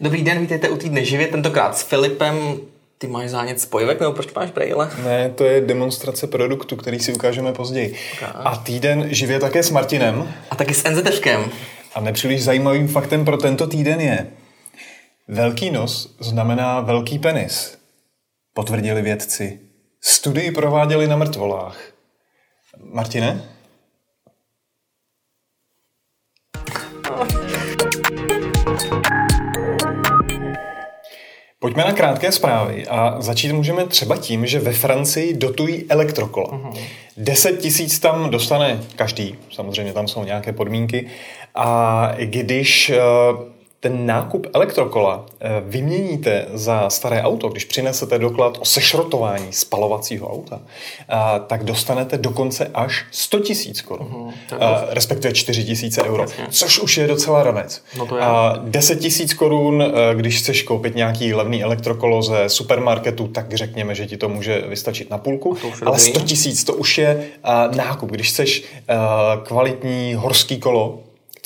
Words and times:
Dobrý 0.00 0.22
den, 0.22 0.40
vítejte 0.40 0.68
u 0.68 0.76
týdne 0.76 1.04
živě, 1.04 1.26
tentokrát 1.26 1.78
s 1.78 1.82
Filipem. 1.82 2.60
Ty 2.98 3.06
máš 3.06 3.30
zánět 3.30 3.60
spojivek, 3.60 4.00
nebo 4.00 4.12
proč 4.12 4.34
máš 4.34 4.50
brejle? 4.50 4.90
Ne, 5.04 5.30
to 5.30 5.44
je 5.44 5.60
demonstrace 5.60 6.26
produktu, 6.26 6.76
který 6.76 7.00
si 7.00 7.12
ukážeme 7.12 7.52
později. 7.52 7.94
Okay. 8.12 8.28
A 8.34 8.56
týden 8.56 9.08
živě 9.10 9.40
také 9.40 9.62
s 9.62 9.70
Martinem. 9.70 10.34
A 10.50 10.56
taky 10.56 10.74
s 10.74 10.90
NZFkem. 10.90 11.50
A 11.94 12.00
nepříliš 12.00 12.44
zajímavým 12.44 12.88
faktem 12.88 13.24
pro 13.24 13.36
tento 13.36 13.66
týden 13.66 14.00
je, 14.00 14.26
velký 15.28 15.70
nos 15.70 16.16
znamená 16.20 16.80
velký 16.80 17.18
penis, 17.18 17.78
potvrdili 18.54 19.02
vědci. 19.02 19.60
Studii 20.00 20.50
prováděli 20.50 21.06
na 21.06 21.16
mrtvolách. 21.16 21.78
Martine? 22.92 23.57
Pojďme 31.60 31.84
na 31.84 31.92
krátké 31.92 32.32
zprávy 32.32 32.86
a 32.86 33.16
začít 33.20 33.52
můžeme 33.52 33.86
třeba 33.86 34.16
tím, 34.16 34.46
že 34.46 34.60
ve 34.60 34.72
Francii 34.72 35.34
dotují 35.34 35.84
elektrokola. 35.88 36.46
Uh-huh. 36.46 36.78
10 37.16 37.58
tisíc 37.58 37.98
tam 37.98 38.30
dostane 38.30 38.80
každý, 38.96 39.38
samozřejmě 39.52 39.92
tam 39.92 40.08
jsou 40.08 40.24
nějaké 40.24 40.52
podmínky. 40.52 41.06
A 41.54 42.12
když 42.18 42.90
eh, 42.90 42.98
ten 43.80 44.06
nákup 44.06 44.46
elektrokola 44.52 45.26
eh, 45.40 45.62
vyměníte 45.66 46.46
za 46.54 46.90
staré 46.90 47.22
auto, 47.22 47.48
když 47.48 47.64
přinesete 47.64 48.18
doklad 48.18 48.58
o 48.60 48.64
sešrotování 48.64 49.52
spalovacího 49.52 50.32
auta, 50.32 50.60
eh, 50.60 51.14
tak 51.46 51.64
dostanete 51.64 52.18
dokonce 52.18 52.70
až 52.74 53.06
100 53.10 53.40
tisíc 53.40 53.82
korun, 53.82 54.06
uh-huh, 54.06 54.86
respektive 54.88 55.34
4 55.34 55.64
tisíce 55.64 56.02
euro, 56.02 56.22
Jasně. 56.22 56.46
což 56.50 56.78
už 56.78 56.98
je 56.98 57.06
docela 57.06 57.42
ranec. 57.42 57.82
No 57.98 58.06
to 58.06 58.16
je. 58.16 58.22
10 58.62 58.96
tisíc 58.96 59.34
korun, 59.34 59.84
když 60.14 60.38
chceš 60.38 60.62
koupit 60.62 60.94
nějaký 60.94 61.34
levný 61.34 61.62
elektrokolo 61.62 62.22
ze 62.22 62.48
supermarketu, 62.48 63.28
tak 63.28 63.54
řekněme, 63.54 63.94
že 63.94 64.06
ti 64.06 64.16
to 64.16 64.28
může 64.28 64.64
vystačit 64.68 65.10
na 65.10 65.18
půlku, 65.18 65.56
ale 65.86 65.98
100 65.98 66.20
tisíc 66.20 66.64
to 66.64 66.74
už 66.74 66.98
je 66.98 67.28
nákup. 67.76 68.10
Když 68.10 68.28
chceš 68.28 68.64
kvalitní 69.42 70.14
horský 70.14 70.60
kolo, 70.60 70.98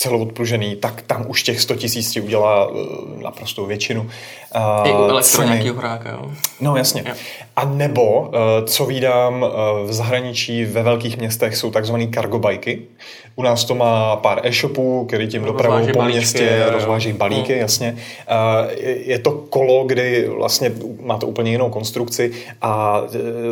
celoodpružený, 0.02 0.76
tak 0.76 1.02
tam 1.02 1.24
už 1.28 1.42
těch 1.42 1.60
100 1.60 1.74
tisíc 1.74 2.10
ti 2.10 2.20
udělá 2.20 2.66
uh, 2.66 2.76
naprostou 3.22 3.66
většinu. 3.66 4.00
Uh, 4.02 4.88
I 4.88 4.92
u 4.92 5.08
elektro 5.08 5.42
nějakého 5.42 5.76
hráka, 5.76 6.10
jo? 6.10 6.30
No 6.60 6.76
jasně. 6.76 7.04
Jo. 7.08 7.14
A 7.56 7.64
nebo, 7.64 8.20
uh, 8.20 8.28
co 8.66 8.86
vídám 8.86 9.42
uh, 9.42 9.48
v 9.88 9.92
zahraničí 9.92 10.64
ve 10.64 10.82
velkých 10.82 11.18
městech, 11.18 11.56
jsou 11.56 11.70
takzvané 11.70 12.08
cargo 12.14 12.38
bajky. 12.38 12.82
U 13.36 13.42
nás 13.42 13.64
to 13.64 13.74
má 13.74 14.16
pár 14.16 14.40
e-shopů, 14.46 15.04
který 15.04 15.28
tím 15.28 15.44
dopravují 15.44 15.92
po 15.92 15.98
balíčky, 15.98 16.18
městě, 16.18 16.64
rozváží 16.70 17.12
balíky, 17.12 17.52
hmm. 17.52 17.60
jasně. 17.60 17.96
Uh, 17.96 18.70
je 18.82 19.18
to 19.18 19.30
kolo, 19.30 19.84
kdy 19.84 20.28
vlastně 20.28 20.72
máte 21.00 21.26
úplně 21.26 21.50
jinou 21.50 21.70
konstrukci 21.70 22.32
a 22.62 23.00
uh, 23.00 23.08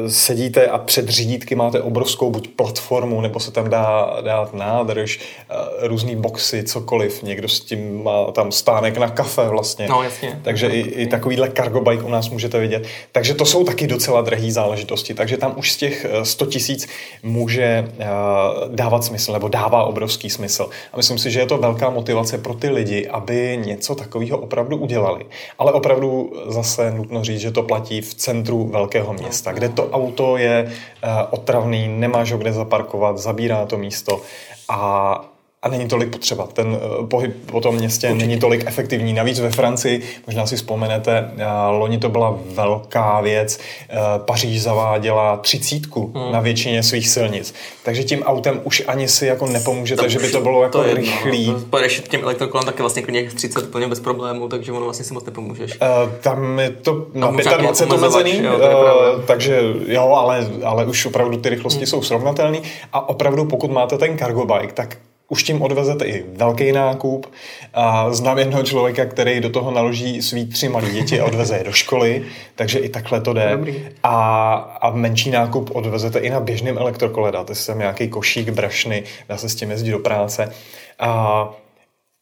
sedíte 0.09 0.67
a 0.67 0.79
před 0.79 1.09
řídítky 1.09 1.55
máte 1.55 1.83
obrovskou 1.83 2.31
buď 2.31 2.48
platformu, 2.48 3.20
nebo 3.20 3.41
se 3.41 3.51
tam 3.51 3.70
dá 3.70 4.17
dát 4.20 4.55
nádrž, 4.55 5.19
uh, 5.19 5.89
různý 5.89 6.17
boxy, 6.41 6.64
cokoliv. 6.64 7.22
Někdo 7.22 7.48
s 7.48 7.60
tím 7.60 8.02
má 8.02 8.24
tam 8.33 8.52
stánek 8.52 8.98
na 8.98 9.10
kafe 9.10 9.48
vlastně. 9.48 9.88
No 9.88 10.02
jasně. 10.02 10.41
Takže 10.42 10.66
i, 10.69 10.80
i 10.80 11.06
takovýhle 11.06 11.50
cargo 11.50 11.80
bike 11.80 12.02
u 12.02 12.08
nás 12.08 12.30
můžete 12.30 12.58
vidět. 12.58 12.86
Takže 13.12 13.34
to 13.34 13.44
jsou 13.44 13.64
taky 13.64 13.86
docela 13.86 14.20
drahé 14.20 14.52
záležitosti. 14.52 15.14
Takže 15.14 15.36
tam 15.36 15.55
už 15.56 15.72
z 15.72 15.77
těch 15.77 16.06
100 16.22 16.46
tisíc 16.46 16.88
může 17.22 17.88
uh, 17.88 18.74
dávat 18.74 19.05
smysl, 19.05 19.33
nebo 19.33 19.48
dává 19.48 19.84
obrovský 19.84 20.30
smysl. 20.30 20.68
A 20.92 20.96
myslím 20.96 21.18
si, 21.18 21.30
že 21.30 21.41
je 21.41 21.46
to 21.46 21.58
velká 21.58 21.91
motivace 21.91 22.38
pro 22.38 22.55
ty 22.55 22.68
lidi, 22.68 23.08
aby 23.08 23.58
něco 23.64 23.94
takového 23.94 24.38
opravdu 24.38 24.77
udělali. 24.77 25.27
Ale 25.58 25.72
opravdu 25.72 26.33
zase 26.46 26.91
nutno 26.91 27.24
říct, 27.24 27.41
že 27.41 27.50
to 27.50 27.62
platí 27.62 28.00
v 28.00 28.14
centru 28.14 28.68
velkého 28.72 29.12
města, 29.12 29.52
kde 29.52 29.68
to 29.68 29.91
auto 29.91 30.36
je 30.36 30.64
uh, 30.64 31.11
otravný, 31.30 31.88
nemáš 31.88 32.33
ho 32.33 32.38
kde 32.38 32.52
zaparkovat, 32.52 33.18
zabírá 33.18 33.67
to 33.67 33.79
místo 33.79 34.20
a 34.68 35.30
a 35.63 35.69
není 35.69 35.89
tolik 35.89 36.11
potřeba. 36.11 36.47
Ten 36.47 36.67
uh, 36.69 37.07
pohyb 37.07 37.37
po 37.47 37.61
tom 37.61 37.75
městě 37.75 38.07
Určitě. 38.07 38.27
není 38.27 38.41
tolik 38.41 38.65
efektivní. 38.67 39.13
Navíc 39.13 39.41
ve 39.41 39.51
Francii, 39.51 40.03
možná 40.27 40.47
si 40.47 40.57
vzpomenete, 40.57 41.31
uh, 41.35 41.43
loni 41.79 41.98
to 41.98 42.09
byla 42.09 42.39
velká 42.45 43.21
věc, 43.21 43.61
uh, 43.93 44.25
Paříž 44.25 44.63
zaváděla 44.63 45.37
třicítku 45.37 46.13
hmm. 46.15 46.33
na 46.33 46.41
většině 46.41 46.83
svých 46.83 47.09
silnic. 47.09 47.55
Takže 47.83 48.05
tím 48.05 48.23
autem 48.23 48.61
už 48.65 48.83
ani 48.87 49.09
si 49.09 49.27
jako 49.27 49.47
nepomůžete, 49.47 50.03
to 50.03 50.09
že 50.09 50.19
by 50.19 50.31
to 50.31 50.41
bylo 50.41 50.63
jako 50.63 50.79
to 50.79 50.85
je, 50.85 50.95
rychlý. 50.95 51.47
No, 51.47 51.61
pojedeš 51.71 52.01
těm 52.01 52.23
elektrokolem 52.23 52.65
taky 52.65 52.83
vlastně 52.83 53.03
klidně 53.03 53.31
30 53.31 53.63
úplně 53.63 53.87
bez 53.87 54.01
problémů, 54.01 54.48
takže 54.48 54.73
ono 54.73 54.85
vlastně 54.85 55.05
si 55.05 55.15
moc 55.15 55.25
nepomůžeš. 55.25 55.79
Uh, 55.81 56.13
tam 56.21 56.59
je 56.59 56.71
to 56.71 57.07
na 57.15 57.31
25 57.31 57.92
omezený, 57.92 58.39
jo, 58.45 58.55
uh, 58.55 59.23
takže 59.25 59.61
jo, 59.87 60.13
ale, 60.13 60.48
ale 60.65 60.87
už 60.87 61.07
opravdu 61.07 61.37
ty 61.37 61.48
rychlosti 61.48 61.81
hmm. 61.81 61.87
jsou 61.87 62.03
srovnatelné 62.03 62.59
a 62.92 63.09
opravdu 63.09 63.45
pokud 63.45 63.71
máte 63.71 63.98
ten 63.98 64.19
cargo 64.19 64.45
bike, 64.45 64.73
tak 64.73 64.97
už 65.30 65.42
tím 65.42 65.63
odvezete 65.63 66.05
i 66.05 66.24
velký 66.33 66.73
nákup. 66.73 67.33
A 67.74 68.13
znám 68.13 68.39
jednoho 68.39 68.63
člověka, 68.63 69.05
který 69.05 69.41
do 69.41 69.51
toho 69.51 69.70
naloží 69.70 70.23
svý 70.23 70.46
tři 70.46 70.68
malé 70.68 70.91
děti 70.91 71.20
a 71.20 71.24
odveze 71.24 71.57
je 71.57 71.64
do 71.64 71.73
školy, 71.73 72.23
takže 72.55 72.79
i 72.79 72.89
takhle 72.89 73.20
to 73.20 73.33
jde. 73.33 73.58
A, 74.02 74.55
a 74.80 74.91
menší 74.91 75.30
nákup 75.30 75.70
odvezete 75.74 76.18
i 76.18 76.30
na 76.30 76.41
běžném 76.41 76.79
elektrokole. 76.79 77.33
Dáte 77.33 77.55
si 77.55 77.67
tam 77.67 77.79
nějaký 77.79 78.08
košík, 78.08 78.51
brašny, 78.51 79.02
dá 79.29 79.36
se 79.36 79.48
s 79.48 79.55
tím 79.55 79.70
jezdit 79.70 79.91
do 79.91 79.98
práce. 79.98 80.52
A 80.98 81.51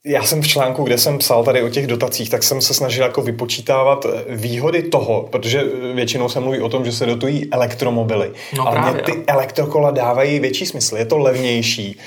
já 0.07 0.23
jsem 0.23 0.43
v 0.43 0.47
článku, 0.47 0.85
kde 0.85 0.99
jsem 0.99 1.19
psal 1.19 1.45
tady 1.45 1.63
o 1.63 1.69
těch 1.69 1.87
dotacích, 1.87 2.31
tak 2.31 2.43
jsem 2.43 2.61
se 2.61 2.75
snažil 2.75 3.05
jako 3.05 3.23
vypočítávat 3.23 4.07
výhody 4.29 4.83
toho, 4.83 5.29
protože 5.31 5.65
většinou 5.95 6.29
se 6.29 6.41
mluví 6.41 6.61
o 6.61 6.69
tom, 6.69 6.85
že 6.85 6.93
se 6.93 7.07
dotují 7.07 7.53
elektromobily. 7.53 8.31
No 8.57 8.67
ale 8.67 8.77
právě, 8.77 9.03
ty 9.03 9.13
elektrokola 9.27 9.91
dávají 9.91 10.41
větší 10.41 10.67
smysl, 10.67 10.97
je 10.97 11.05
to 11.05 11.19
levnější 11.19 11.99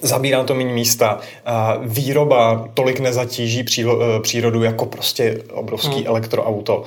zabírá 0.00 0.44
to 0.44 0.54
méně 0.54 0.72
místa, 0.72 1.20
výroba 1.82 2.68
tolik 2.74 3.00
nezatíží 3.00 3.64
přírodu 4.22 4.62
jako 4.62 4.86
prostě 4.86 5.42
obrovský 5.52 5.96
hmm. 5.96 6.06
elektroauto. 6.06 6.84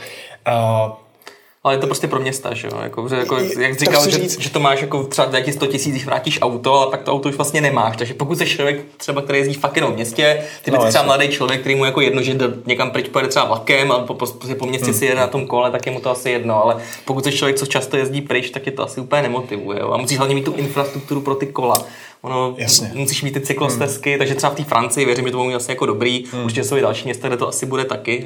Ale 1.65 1.73
je 1.73 1.77
to 1.77 1.87
prostě 1.87 2.07
pro 2.07 2.19
města, 2.19 2.53
že 2.53 2.67
jo? 2.67 2.79
Jako, 2.83 3.09
že, 3.09 3.15
jako, 3.15 3.37
jak 3.59 3.79
říkal, 3.79 4.09
že, 4.09 4.29
že, 4.39 4.49
to 4.49 4.59
máš 4.59 4.81
jako 4.81 5.03
třeba 5.03 5.31
za 5.31 5.37
100 5.51 5.67
tisíc, 5.67 6.05
vrátíš 6.05 6.39
auto, 6.41 6.73
ale 6.73 6.91
tak 6.91 7.03
to 7.03 7.11
auto 7.11 7.29
už 7.29 7.35
vlastně 7.35 7.61
nemáš. 7.61 7.97
Takže 7.97 8.13
pokud 8.13 8.37
jsi 8.37 8.45
člověk 8.45 8.81
třeba, 8.97 9.21
který 9.21 9.39
jezdí 9.39 9.53
fakt 9.53 9.75
jenom 9.75 9.91
v 9.91 9.95
městě, 9.95 10.43
ty 10.61 10.71
no, 10.71 10.85
třeba 10.89 11.03
mladý 11.03 11.27
člověk, 11.27 11.59
který 11.59 11.75
mu 11.75 11.85
jako 11.85 12.01
jedno, 12.01 12.21
že 12.21 12.37
někam 12.65 12.91
pryč 12.91 13.07
pojede 13.07 13.29
třeba 13.29 13.45
vlakem, 13.45 13.91
ale 13.91 14.03
po, 14.03 14.13
po, 14.13 14.25
po 14.59 14.65
městě 14.65 14.85
hmm. 14.85 14.99
si 14.99 15.05
jede 15.05 15.19
na 15.19 15.27
tom 15.27 15.47
kole, 15.47 15.71
tak 15.71 15.85
je 15.85 15.91
mu 15.91 15.99
to 15.99 16.09
asi 16.09 16.29
jedno. 16.29 16.63
Ale 16.63 16.77
pokud 17.05 17.23
jsi 17.23 17.31
člověk, 17.31 17.57
co 17.57 17.65
často 17.65 17.97
jezdí 17.97 18.21
pryč, 18.21 18.49
tak 18.49 18.65
je 18.65 18.71
to 18.71 18.83
asi 18.83 19.01
úplně 19.01 19.21
nemotivuje. 19.21 19.79
Jo? 19.79 19.91
A 19.91 19.97
musíš 19.97 20.17
hlavně 20.17 20.35
mít 20.35 20.45
tu 20.45 20.53
infrastrukturu 20.53 21.21
pro 21.21 21.35
ty 21.35 21.45
kola. 21.45 21.85
Ono, 22.25 22.55
Jasně. 22.57 22.91
musíš 22.93 23.23
mít 23.23 23.31
ty 23.31 23.41
cyklostezky, 23.41 24.09
hmm. 24.09 24.19
takže 24.19 24.35
třeba 24.35 24.53
v 24.53 24.55
té 24.55 24.63
Francii 24.63 25.05
věřím, 25.05 25.25
že 25.25 25.31
to 25.31 25.43
bude 25.43 25.55
asi 25.55 25.71
jako 25.71 25.85
dobrý. 25.85 26.23
Hmm. 26.31 26.43
Určitě 26.43 26.63
jsou 26.63 26.77
i 26.77 26.81
další 26.81 27.05
města, 27.05 27.27
kde 27.27 27.37
to 27.37 27.47
asi 27.47 27.65
bude 27.65 27.85
taky. 27.85 28.25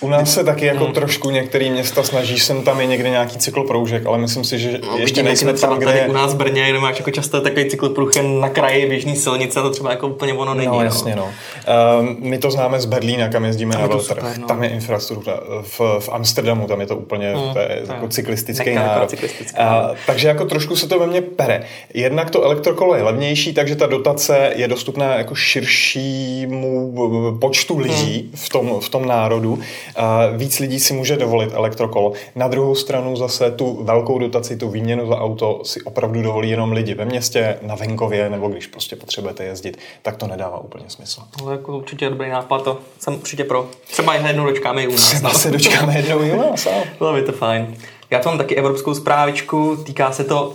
U 0.00 0.08
nás 0.08 0.34
se 0.34 0.44
taky 0.44 0.66
jako 0.66 0.84
hmm. 0.84 0.92
trošku 0.92 1.30
některé 1.30 1.70
města 1.70 2.02
snaží 2.02 2.38
sem 2.38 2.62
tam 2.62 2.80
je 2.80 2.86
někde 2.86 3.10
nějaký 3.10 3.38
cykloproužek, 3.38 4.06
ale 4.06 4.18
myslím 4.18 4.44
si, 4.44 4.58
že 4.58 4.80
no, 4.86 4.98
ještě 4.98 5.22
nejsme 5.22 5.52
tam, 5.52 5.78
kde... 5.78 5.86
Tady 5.86 6.08
u 6.08 6.12
nás 6.12 6.34
v 6.34 6.36
Brně, 6.36 6.70
kde 6.70 6.80
máš 6.80 6.98
jako 6.98 7.10
často 7.10 7.40
takový 7.40 7.70
cyklopruh 7.70 8.16
jen 8.16 8.40
na 8.40 8.48
kraji 8.48 8.86
běžný 8.86 9.16
silnice, 9.16 9.62
to 9.62 9.70
třeba 9.70 9.90
jako 9.90 10.08
úplně 10.08 10.34
ono 10.34 10.54
není. 10.54 10.68
No, 10.68 10.84
jasně, 10.84 11.16
no. 11.16 11.30
Um, 12.00 12.16
my 12.20 12.38
to 12.38 12.50
známe 12.50 12.80
z 12.80 12.84
Berlína, 12.84 13.28
kam 13.28 13.44
jezdíme 13.44 13.72
tam 13.72 13.80
na 13.80 13.86
veltrh. 13.86 14.38
No. 14.38 14.46
Tam 14.46 14.62
je 14.62 14.70
infrastruktura. 14.70 15.40
V, 15.62 15.80
v 15.98 16.08
Amsterdamu 16.08 16.66
tam 16.66 16.80
je 16.80 16.86
to 16.86 16.96
úplně 16.96 17.34
hmm, 17.36 17.52
to 17.52 17.58
je, 17.58 17.82
jako 17.88 18.08
cyklistický 18.08 18.74
národ. 18.74 19.14
takže 20.06 20.28
jako 20.28 20.44
trošku 20.44 20.76
se 20.76 20.88
to 20.88 20.98
ve 20.98 21.06
mně 21.06 21.22
pere. 21.22 21.64
Jednak 21.94 22.30
to 22.30 22.42
elektrokolo 22.42 22.94
je 22.94 23.02
levnější, 23.02 23.37
takže 23.46 23.76
ta 23.76 23.86
dotace 23.86 24.52
je 24.56 24.68
dostupná 24.68 25.14
jako 25.14 25.34
širšímu 25.34 26.94
počtu 27.40 27.78
lidí 27.78 28.20
hmm. 28.20 28.30
v, 28.34 28.48
tom, 28.48 28.80
v 28.80 28.88
tom 28.88 29.06
národu. 29.06 29.52
Uh, 29.52 29.60
víc 30.36 30.58
lidí 30.58 30.80
si 30.80 30.94
může 30.94 31.16
dovolit 31.16 31.50
elektrokolo. 31.52 32.12
Na 32.36 32.48
druhou 32.48 32.74
stranu 32.74 33.16
zase 33.16 33.50
tu 33.50 33.84
velkou 33.84 34.18
dotaci, 34.18 34.56
tu 34.56 34.68
výměnu 34.68 35.06
za 35.06 35.20
auto 35.20 35.60
si 35.64 35.82
opravdu 35.82 36.22
dovolí 36.22 36.50
jenom 36.50 36.72
lidi 36.72 36.94
ve 36.94 37.04
městě, 37.04 37.58
na 37.62 37.74
venkově, 37.74 38.30
nebo 38.30 38.48
když 38.48 38.66
prostě 38.66 38.96
potřebujete 38.96 39.44
jezdit, 39.44 39.78
tak 40.02 40.16
to 40.16 40.26
nedává 40.26 40.58
úplně 40.58 40.84
smysl. 40.88 41.22
To 41.38 41.50
je 41.50 41.56
jako 41.56 41.76
určitě 41.76 42.10
dobrý 42.10 42.30
nápad, 42.30 42.62
to 42.62 42.78
jsem 42.98 43.14
určitě 43.14 43.44
pro. 43.44 43.68
Třeba 43.90 44.14
jednou 44.14 44.46
dočkáme 44.46 44.82
i 44.82 44.86
u 44.86 44.90
nás. 44.90 45.10
Třeba 45.10 45.30
se 45.30 45.50
dočkáme 45.50 45.96
jednou 45.96 46.22
i 46.22 46.32
u 46.32 46.36
nás. 46.36 46.68
Bylo 46.98 47.12
by 47.12 47.22
to 47.22 47.32
fajn. 47.32 47.74
Já 48.10 48.20
mám 48.24 48.38
taky 48.38 48.56
evropskou 48.56 48.94
zprávičku, 48.94 49.76
týká 49.76 50.12
se 50.12 50.24
to 50.24 50.54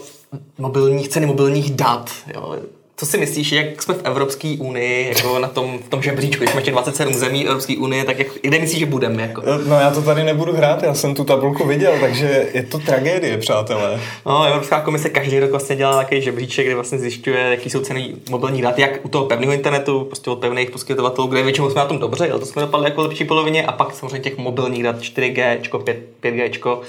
mobilních, 0.57 1.07
ceny 1.07 1.25
mobilních 1.25 1.71
dat. 1.71 2.11
Jo 2.33 2.55
co 3.03 3.09
si 3.09 3.17
myslíš, 3.17 3.51
jak 3.51 3.81
jsme 3.81 3.93
v 3.93 4.01
Evropské 4.03 4.55
unii, 4.59 5.07
jako 5.07 5.39
na 5.39 5.47
tom, 5.47 5.79
v 5.79 5.89
tom 5.89 6.01
žebříčku, 6.01 6.39
když 6.39 6.51
jsme 6.51 6.59
ještě 6.59 6.71
27 6.71 7.13
zemí 7.13 7.45
Evropské 7.45 7.77
unie, 7.77 8.03
tak 8.03 8.19
jak, 8.19 8.27
kde 8.41 8.59
myslíš, 8.59 8.79
že 8.79 8.85
budeme? 8.85 9.21
Jako? 9.21 9.41
No 9.65 9.79
já 9.79 9.91
to 9.91 10.01
tady 10.01 10.23
nebudu 10.23 10.53
hrát, 10.53 10.83
já 10.83 10.93
jsem 10.93 11.15
tu 11.15 11.23
tabulku 11.23 11.67
viděl, 11.67 11.93
takže 12.01 12.49
je 12.53 12.63
to 12.63 12.79
tragédie, 12.79 13.37
přátelé. 13.37 13.99
No, 14.25 14.43
Evropská 14.43 14.81
komise 14.81 15.09
každý 15.09 15.39
rok 15.39 15.51
vlastně 15.51 15.75
dělá 15.75 15.97
takový 15.97 16.21
žebříček, 16.21 16.65
kde 16.65 16.75
vlastně 16.75 16.99
zjišťuje, 16.99 17.39
jaký 17.39 17.69
jsou 17.69 17.79
ceny 17.79 18.15
mobilní 18.29 18.61
dat, 18.61 18.79
jak 18.79 19.05
u 19.05 19.07
toho 19.07 19.25
pevného 19.25 19.53
internetu, 19.53 20.03
prostě 20.03 20.29
od 20.29 20.39
pevných 20.39 20.71
poskytovatelů, 20.71 21.27
kde 21.27 21.43
většinou 21.43 21.69
jsme 21.69 21.81
na 21.81 21.87
tom 21.87 21.99
dobře, 21.99 22.27
jo, 22.27 22.39
to 22.39 22.45
jsme 22.45 22.61
dopadli 22.61 22.89
jako 22.89 23.01
lepší 23.01 23.25
polovině, 23.25 23.65
a 23.65 23.71
pak 23.71 23.95
samozřejmě 23.95 24.19
těch 24.19 24.37
mobilních 24.37 24.83
dat 24.83 24.99
4G, 24.99 25.57
5, 25.83 25.99
5G, 26.23 26.79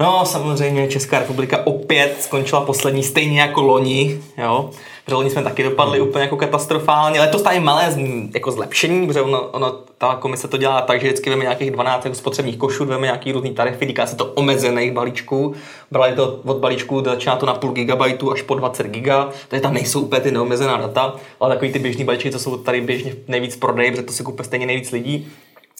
No, 0.00 0.24
samozřejmě 0.26 0.88
Česká 0.88 1.18
republika 1.18 1.66
opět 1.66 2.16
skončila 2.20 2.60
poslední, 2.60 3.02
stejně 3.02 3.40
jako 3.40 3.62
loni, 3.62 4.20
jo. 4.38 4.70
Protože 5.04 5.14
loni 5.14 5.30
jsme 5.30 5.42
taky 5.42 5.62
dopadli 5.62 6.00
mm. 6.00 6.08
úplně 6.08 6.24
jako 6.24 6.36
katastrofálně. 6.36 7.20
Letos 7.20 7.42
tady 7.42 7.60
malé 7.60 7.96
jako 8.34 8.50
zlepšení, 8.50 9.06
protože 9.06 9.20
ono, 9.20 9.42
ono, 9.42 9.78
ta 9.98 10.14
komise 10.14 10.48
to 10.48 10.56
dělá 10.56 10.80
tak, 10.80 11.00
že 11.00 11.06
vždycky 11.06 11.30
veme 11.30 11.42
nějakých 11.42 11.70
12 11.70 12.04
jako 12.04 12.16
spotřebních 12.16 12.56
košů, 12.56 12.84
veme 12.84 13.06
nějaký 13.06 13.32
různý 13.32 13.54
tarify, 13.54 13.86
týká 13.86 14.06
se 14.06 14.16
to 14.16 14.24
omezených 14.24 14.92
balíčků. 14.92 15.54
Brali 15.90 16.14
to 16.14 16.40
od 16.44 16.56
balíčku, 16.56 17.02
začíná 17.04 17.36
to 17.36 17.46
na 17.46 17.54
půl 17.54 17.72
gigabajtu 17.72 18.32
až 18.32 18.42
po 18.42 18.54
20 18.54 18.86
giga, 18.86 19.28
takže 19.48 19.62
tam 19.62 19.74
nejsou 19.74 20.00
úplně 20.00 20.20
ty 20.20 20.30
neomezená 20.30 20.76
data, 20.76 21.16
ale 21.40 21.54
takový 21.54 21.72
ty 21.72 21.78
běžní 21.78 22.04
balíčky, 22.04 22.30
co 22.30 22.38
jsou 22.38 22.56
tady 22.56 22.80
běžně 22.80 23.14
nejvíc 23.28 23.56
prodej, 23.56 23.90
protože 23.90 24.02
to 24.02 24.12
si 24.12 24.22
kupuje 24.22 24.44
stejně 24.44 24.66
nejvíc 24.66 24.92
lidí. 24.92 25.28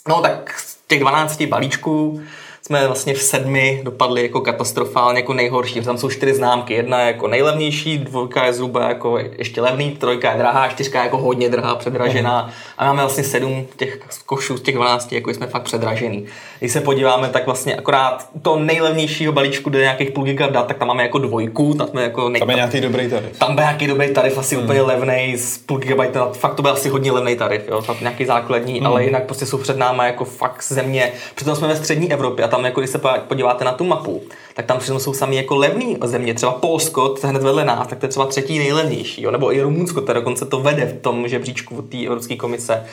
No 0.09 0.23
tak 0.23 0.55
z 0.59 0.79
těch 0.87 1.01
12 1.01 1.43
balíčků 1.43 2.21
jsme 2.67 2.87
vlastně 2.87 3.15
v 3.15 3.23
sedmi 3.23 3.81
dopadli 3.85 4.23
jako 4.23 4.41
katastrofálně, 4.41 5.21
jako 5.21 5.35
nejhorší. 5.35 5.81
Tam 5.81 5.99
jsou 5.99 6.11
čtyři 6.11 6.35
známky. 6.35 6.75
Jedna 6.75 7.01
je 7.01 7.07
jako 7.07 7.29
nejlevnější, 7.29 7.99
dvojka 7.99 8.45
je 8.45 8.53
zhruba 8.53 8.89
jako 8.89 9.19
ještě 9.19 9.61
levný, 9.61 9.91
trojka 9.91 10.33
je 10.33 10.39
drahá, 10.39 10.69
čtyřka 10.69 10.99
je 10.99 11.05
jako 11.05 11.19
hodně 11.19 11.49
drahá, 11.49 11.75
předražená. 11.75 12.51
A 12.79 12.85
máme 12.85 13.03
vlastně 13.03 13.25
sedm 13.25 13.67
těch 13.77 13.99
košů 14.27 14.57
z 14.57 14.63
těch 14.63 14.75
12, 14.75 15.13
jako 15.13 15.31
jsme 15.31 15.47
fakt 15.47 15.63
předražený. 15.63 16.27
Když 16.63 16.73
se 16.73 16.81
podíváme, 16.81 17.29
tak 17.29 17.47
vlastně 17.47 17.77
akorát 17.77 18.29
to 18.43 18.59
nejlevnějšího 18.59 19.33
balíčku, 19.33 19.71
je 19.73 19.81
nějakých 19.81 20.11
půl 20.11 20.25
giga 20.25 20.47
dat, 20.47 20.67
tak 20.67 20.79
tam 20.79 20.89
máme 20.89 21.03
jako 21.03 21.19
dvojku. 21.19 21.75
Tam, 21.75 21.89
jsme 21.89 22.03
jako 22.03 22.29
nej... 22.29 22.41
tam 22.41 22.51
je 22.51 22.57
nějaký 22.57 22.81
dobrý 22.81 23.11
tarif. 23.11 23.39
Tam 23.39 23.51
je 23.51 23.57
nějaký 23.57 23.87
dobrý 23.87 24.13
tarif, 24.13 24.39
asi 24.39 24.55
hmm. 24.55 24.65
úplně 24.65 24.83
levný, 24.83 25.37
z 25.37 25.59
půl 25.59 25.79
gigabajtu, 25.79 26.19
fakt 26.33 26.55
to 26.55 26.63
byl 26.63 26.71
asi 26.71 26.89
hodně 26.89 27.13
levný 27.13 27.37
tarif, 27.37 27.69
jo, 27.69 27.83
tam 27.83 27.97
nějaký 28.01 28.25
základní, 28.25 28.79
hmm. 28.79 28.87
ale 28.87 29.05
jinak 29.05 29.25
prostě 29.25 29.47
jsou 29.47 29.59
před 29.59 29.77
náma 29.77 30.07
jako 30.07 30.25
fakt 30.25 30.63
země. 30.63 31.13
Přitom 31.35 31.57
jsme 31.57 31.69
ve 31.69 31.77
střední 31.77 32.13
Evropě 32.13 32.45
a 32.45 32.49
tam 32.49 32.65
jako 32.65 32.81
když 32.81 32.91
se 32.91 33.01
podíváte 33.29 33.65
na 33.65 33.73
tu 33.73 33.85
mapu, 33.85 34.23
tak 34.55 34.67
tam 34.67 34.79
přitom 34.79 35.01
jsou 35.01 35.15
sami 35.15 35.37
jako 35.37 35.57
levný 35.57 35.99
země. 36.05 36.35
Třeba 36.35 36.53
Polsko, 36.53 37.09
to 37.09 37.27
je 37.27 37.31
hned 37.31 37.43
vedle 37.43 37.65
nás, 37.65 37.89
tak 37.89 37.99
to 37.99 38.07
je 38.07 38.11
třeba 38.11 38.27
třetí 38.27 38.59
nejlevnější. 38.59 39.23
Jo? 39.23 39.31
Nebo 39.31 39.55
i 39.55 39.63
Rumunsko, 39.63 40.01
to 40.01 40.13
dokonce 40.13 40.47
to 40.47 40.61
vede 40.61 40.87
v 40.87 41.03
tom 41.03 41.29
žebříčku 41.29 41.77
od 41.77 41.85
té 41.89 42.07
Evropské 42.07 42.37
komise. 42.37 42.85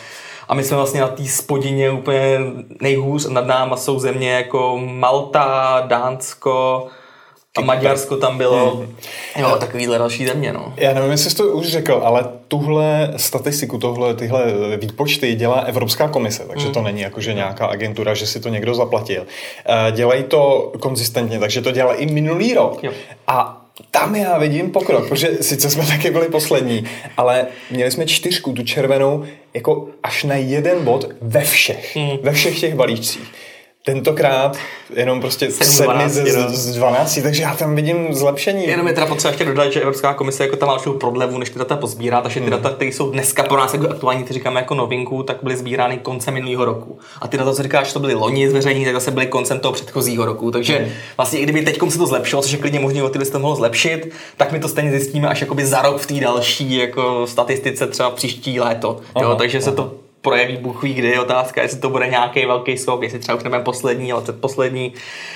A 0.49 0.55
my 0.55 0.63
jsme 0.63 0.77
vlastně 0.77 1.01
na 1.01 1.07
té 1.07 1.25
spodině 1.25 1.91
úplně 1.91 2.39
nejhůř. 2.81 3.25
Nad 3.25 3.45
náma 3.47 3.77
jsou 3.77 3.99
země 3.99 4.31
jako 4.31 4.79
Malta, 4.83 5.83
Dánsko, 5.87 6.87
a 7.57 7.61
Maďarsko 7.61 8.17
tam 8.17 8.37
bylo, 8.37 8.75
hmm. 8.75 8.95
jo, 9.37 9.57
takovýhle 9.59 9.97
další 9.97 10.25
země, 10.25 10.53
no. 10.53 10.73
Já 10.77 10.93
nevím, 10.93 11.11
jestli 11.11 11.29
jsi 11.29 11.35
to 11.35 11.43
už 11.43 11.67
řekl, 11.67 12.01
ale 12.03 12.25
tuhle 12.47 13.13
statistiku, 13.17 13.77
tohle, 13.77 14.13
tyhle 14.13 14.43
výpočty 14.77 15.35
dělá 15.35 15.59
Evropská 15.59 16.07
komise, 16.07 16.43
takže 16.47 16.65
hmm. 16.65 16.73
to 16.73 16.81
není 16.81 17.01
jako, 17.01 17.21
že 17.21 17.33
nějaká 17.33 17.65
agentura, 17.65 18.13
že 18.13 18.27
si 18.27 18.39
to 18.39 18.49
někdo 18.49 18.75
zaplatil. 18.75 19.25
Eh, 19.65 19.91
dělají 19.91 20.23
to 20.23 20.71
konzistentně, 20.79 21.39
takže 21.39 21.61
to 21.61 21.71
dělá 21.71 21.93
i 21.93 22.05
minulý 22.05 22.53
rok. 22.53 22.83
Jo. 22.83 22.91
A 23.27 23.61
tam 23.91 24.15
já 24.15 24.37
vidím 24.37 24.71
pokrok, 24.71 25.09
protože 25.09 25.37
sice 25.41 25.69
jsme 25.69 25.85
taky 25.85 26.11
byli 26.11 26.27
poslední, 26.27 26.85
ale 27.17 27.47
měli 27.71 27.91
jsme 27.91 28.05
čtyřku, 28.05 28.53
tu 28.53 28.63
červenou, 28.63 29.25
jako 29.53 29.87
až 30.03 30.23
na 30.23 30.35
jeden 30.35 30.83
bod 30.83 31.09
ve 31.21 31.41
všech, 31.41 31.95
hmm. 31.95 32.17
ve 32.21 32.31
všech 32.31 32.59
těch 32.59 32.75
balíčcích 32.75 33.31
tentokrát 33.93 34.57
jenom 34.95 35.21
prostě 35.21 35.51
7, 35.51 35.71
7 35.71 36.09
z, 36.09 36.35
no. 36.35 36.49
z 36.49 36.75
12, 36.75 37.19
takže 37.23 37.41
já 37.41 37.55
tam 37.55 37.75
vidím 37.75 38.13
zlepšení. 38.13 38.67
Jenom 38.67 38.87
je 38.87 38.93
teda 38.93 39.05
potřeba 39.05 39.31
ještě 39.31 39.45
dodat, 39.45 39.73
že 39.73 39.81
Evropská 39.81 40.13
komise 40.13 40.43
jako 40.43 40.55
tam 40.55 40.69
má 40.69 40.77
prodlevu, 40.99 41.37
než 41.37 41.49
ty 41.49 41.59
data 41.59 41.75
pozbírá, 41.75 42.21
takže 42.21 42.39
ty 42.39 42.45
hmm. 42.45 42.51
data, 42.51 42.75
které 42.75 42.91
jsou 42.91 43.11
dneska 43.11 43.43
pro 43.43 43.57
nás 43.57 43.73
jako 43.73 43.89
aktuální, 43.89 44.23
ty 44.23 44.33
říkáme 44.33 44.59
jako 44.59 44.75
novinku, 44.75 45.23
tak 45.23 45.37
byly 45.43 45.57
sbírány 45.57 45.97
koncem 45.97 46.33
minulého 46.33 46.65
roku. 46.65 46.99
A 47.21 47.27
ty 47.27 47.37
data, 47.37 47.53
co 47.53 47.63
říkáš, 47.63 47.87
že 47.87 47.93
to 47.93 47.99
byly 47.99 48.13
loni 48.13 48.49
zveřejněny, 48.49 48.85
tak 48.85 48.93
zase 48.93 49.11
byly 49.11 49.27
koncem 49.27 49.59
toho 49.59 49.73
předchozího 49.73 50.25
roku. 50.25 50.51
Takže 50.51 50.77
hmm. 50.77 50.89
vlastně 51.17 51.39
i 51.39 51.43
kdyby 51.43 51.61
teď 51.61 51.79
se 51.89 51.97
to 51.97 52.07
zlepšilo, 52.07 52.41
což 52.41 52.51
je 52.51 52.57
klidně 52.57 52.79
možné, 52.79 53.03
o 53.03 53.09
ty 53.09 53.19
to 53.19 53.39
mohlo 53.39 53.55
zlepšit, 53.55 54.11
tak 54.37 54.51
my 54.51 54.59
to 54.59 54.67
stejně 54.67 54.91
zjistíme 54.91 55.27
až 55.27 55.41
jakoby 55.41 55.65
za 55.65 55.81
rok 55.81 55.97
v 55.97 56.07
té 56.07 56.13
další 56.13 56.75
jako 56.75 57.27
statistice 57.27 57.87
třeba 57.87 58.09
příští 58.09 58.59
léto. 58.59 58.99
Aha, 59.15 59.25
jo, 59.25 59.35
takže 59.35 59.57
aha. 59.57 59.65
se 59.65 59.71
to 59.71 59.91
projeví 60.21 60.57
Bůh 60.57 60.83
ví 60.83 60.93
kdy. 60.93 61.19
Otázka, 61.19 61.61
jestli 61.61 61.79
to 61.79 61.89
bude 61.89 62.07
nějaký 62.07 62.45
velký 62.45 62.77
skok, 62.77 63.03
jestli 63.03 63.19
třeba 63.19 63.37
už 63.37 63.43
nebudeme 63.43 63.63
poslední, 63.63 64.11
ale 64.11 64.23
poslední, 64.39 64.93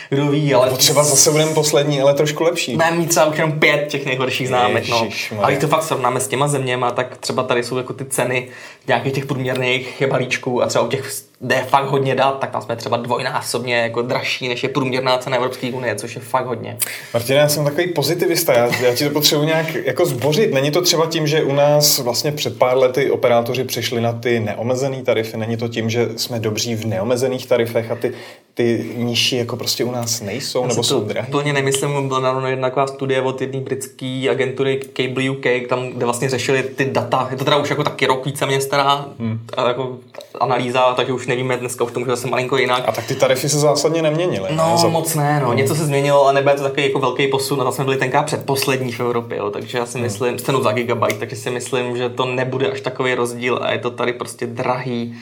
kdo 0.09 0.27
ví. 0.27 0.53
Ale 0.53 0.69
no 0.69 0.77
třeba 0.77 1.03
zase 1.03 1.31
budeme 1.31 1.53
poslední, 1.53 2.01
ale 2.01 2.13
trošku 2.13 2.43
lepší. 2.43 2.71
Budeme 2.71 2.97
mít 2.97 3.09
třeba 3.09 3.25
už 3.25 3.37
jenom 3.37 3.59
pět 3.59 3.87
těch 3.87 4.05
nejhorších 4.05 4.47
známek. 4.47 4.89
No. 4.89 5.09
A 5.41 5.49
když 5.49 5.61
to 5.61 5.67
fakt 5.67 5.83
srovnáme 5.83 6.19
s 6.19 6.27
těma 6.27 6.47
zeměma, 6.47 6.91
tak 6.91 7.17
třeba 7.17 7.43
tady 7.43 7.63
jsou 7.63 7.77
jako 7.77 7.93
ty 7.93 8.05
ceny 8.05 8.47
nějakých 8.87 9.13
těch 9.13 9.25
průměrných 9.25 10.03
balíčků 10.09 10.63
a 10.63 10.67
třeba 10.67 10.85
u 10.85 10.87
těch 10.87 11.11
jde 11.43 11.65
fakt 11.69 11.85
hodně 11.85 12.15
dát, 12.15 12.39
tak 12.39 12.51
tam 12.51 12.61
jsme 12.61 12.75
třeba 12.75 12.97
dvojnásobně 12.97 13.75
jako 13.75 14.01
dražší, 14.01 14.49
než 14.49 14.63
je 14.63 14.69
průměrná 14.69 15.17
cena 15.17 15.37
Evropské 15.37 15.71
unie, 15.71 15.95
což 15.95 16.15
je 16.15 16.21
fakt 16.21 16.45
hodně. 16.45 16.77
Martina, 17.13 17.39
já 17.39 17.49
jsem 17.49 17.63
takový 17.63 17.87
pozitivista, 17.87 18.53
já, 18.53 18.69
já 18.81 18.95
ti 18.95 19.03
to 19.03 19.09
potřebuji 19.09 19.45
nějak 19.45 19.75
jako 19.75 20.05
zbořit. 20.05 20.53
Není 20.53 20.71
to 20.71 20.81
třeba 20.81 21.05
tím, 21.05 21.27
že 21.27 21.43
u 21.43 21.53
nás 21.53 21.99
vlastně 21.99 22.31
před 22.31 22.57
pár 22.57 22.77
lety 22.77 23.11
operátoři 23.11 23.63
přešli 23.63 24.01
na 24.01 24.13
ty 24.13 24.39
neomezené 24.39 25.03
tarify, 25.03 25.37
není 25.37 25.57
to 25.57 25.67
tím, 25.67 25.89
že 25.89 26.09
jsme 26.15 26.39
dobří 26.39 26.75
v 26.75 26.85
neomezených 26.85 27.47
tarifech 27.47 27.91
a 27.91 27.95
ty 27.95 28.13
ty 28.55 28.93
nižší 28.97 29.35
jako 29.35 29.57
prostě 29.57 29.83
u 29.83 29.91
nás 29.91 30.21
nejsou, 30.21 30.61
Já 30.61 30.67
nebo 30.67 30.83
jsou 30.83 31.03
drahé? 31.03 31.27
Úplně 31.27 31.53
nemyslím, 31.53 32.07
byla 32.07 32.39
na 32.39 32.49
jedna 32.49 32.69
taková 32.69 32.87
studie 32.87 33.21
od 33.21 33.41
jedné 33.41 33.59
britské 33.59 34.27
agentury 34.31 34.79
Cable 34.97 35.29
UK, 35.29 35.69
tam, 35.69 35.87
kde 35.87 36.05
vlastně 36.05 36.29
řešili 36.29 36.63
ty 36.63 36.85
data. 36.85 37.27
Je 37.31 37.37
to 37.37 37.45
teda 37.45 37.57
už 37.57 37.69
jako 37.69 37.83
taky 37.83 38.05
rok 38.05 38.25
více 38.25 38.61
stará 38.61 39.05
hmm. 39.19 39.39
jako 39.67 39.97
analýza, 40.39 40.93
takže 40.93 41.13
už 41.13 41.27
nevíme, 41.27 41.57
dneska 41.57 41.83
už 41.83 41.91
to 41.91 41.99
může 41.99 42.11
zase 42.11 42.27
malinko 42.27 42.57
jinak. 42.57 42.83
A 42.87 42.91
tak 42.91 43.07
ty 43.07 43.15
tarify 43.15 43.49
se 43.49 43.59
zásadně 43.59 44.01
neměnily. 44.01 44.49
No, 44.55 44.71
ne? 44.71 44.77
Za... 44.77 44.87
moc 44.87 45.15
ne, 45.15 45.39
no. 45.39 45.47
Hmm. 45.47 45.57
Něco 45.57 45.75
se 45.75 45.85
změnilo, 45.85 46.23
ale 46.23 46.33
nebude 46.33 46.55
to 46.55 46.63
takový 46.63 46.83
jako 46.83 46.99
velký 46.99 47.27
posun 47.27 47.61
a 47.61 47.63
tam 47.63 47.73
jsme 47.73 47.83
byli 47.83 47.97
tenkrát 47.97 48.23
předposlední 48.23 48.91
v 48.91 48.99
Evropě, 48.99 49.37
jo. 49.37 49.49
takže 49.49 49.77
já 49.77 49.85
si 49.85 49.97
hmm. 49.97 50.03
myslím, 50.03 50.37
cenu 50.37 50.63
za 50.63 50.71
gigabyte, 50.71 51.19
takže 51.19 51.35
si 51.35 51.49
myslím, 51.49 51.97
že 51.97 52.09
to 52.09 52.25
nebude 52.25 52.71
až 52.71 52.81
takový 52.81 53.13
rozdíl 53.13 53.59
a 53.61 53.71
je 53.71 53.79
to 53.79 53.91
tady 53.91 54.13
prostě 54.13 54.47
drahý 54.47 55.15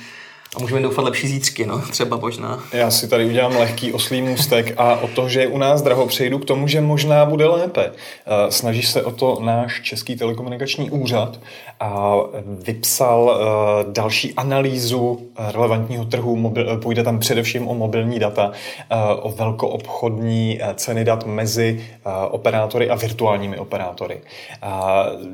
a 0.56 0.60
můžeme 0.60 0.82
doufat 0.82 1.02
lepší 1.02 1.28
zítřky, 1.28 1.66
no, 1.66 1.82
třeba 1.92 2.18
možná. 2.18 2.64
Já 2.74 2.92
si 2.92 3.08
tady 3.08 3.26
udělám 3.26 3.56
lehký 3.56 3.94
oslý 3.94 4.22
můstek 4.22 4.74
a 4.78 4.96
od 4.96 5.12
toho, 5.12 5.30
že 5.30 5.40
je 5.40 5.48
u 5.48 5.58
nás 5.58 5.82
draho, 5.82 6.08
přejdu 6.08 6.40
k 6.40 6.46
tomu, 6.46 6.68
že 6.68 6.82
možná 6.82 7.26
bude 7.26 7.46
lépe. 7.48 7.92
Eh, 7.92 8.52
snaží 8.52 8.84
se 8.84 9.04
o 9.04 9.12
to 9.12 9.38
náš 9.42 9.82
Český 9.82 10.16
telekomunikační 10.16 10.90
úřad 10.90 11.40
a 11.80 12.16
vypsal 12.46 13.40
eh, 13.40 13.92
další 13.92 14.34
analýzu 14.34 15.20
relevantního 15.38 16.06
trhu. 16.06 16.54
Půjde 16.82 17.04
tam 17.04 17.20
především 17.20 17.68
o 17.68 17.76
mobilní 17.76 18.20
data, 18.20 18.52
eh, 18.90 18.96
o 19.22 19.32
velkoobchodní 19.32 20.60
ceny 20.76 21.04
dat 21.04 21.26
mezi 21.26 21.86
operátory 22.30 22.90
a 22.90 22.96
virtuálními 22.96 23.58
operátory. 23.58 24.22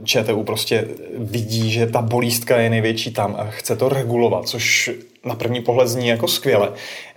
ČTU 0.03 0.43
prostě 0.43 0.87
vidí, 1.17 1.71
že 1.71 1.87
ta 1.87 2.01
bolístka 2.01 2.57
je 2.57 2.69
největší 2.69 3.11
tam 3.11 3.35
a 3.39 3.43
chce 3.43 3.75
to 3.75 3.89
regulovat, 3.89 4.47
což 4.47 4.91
na 5.25 5.35
první 5.35 5.61
pohled 5.61 5.87
zní 5.87 6.07
jako 6.07 6.27
skvěle. 6.27 6.71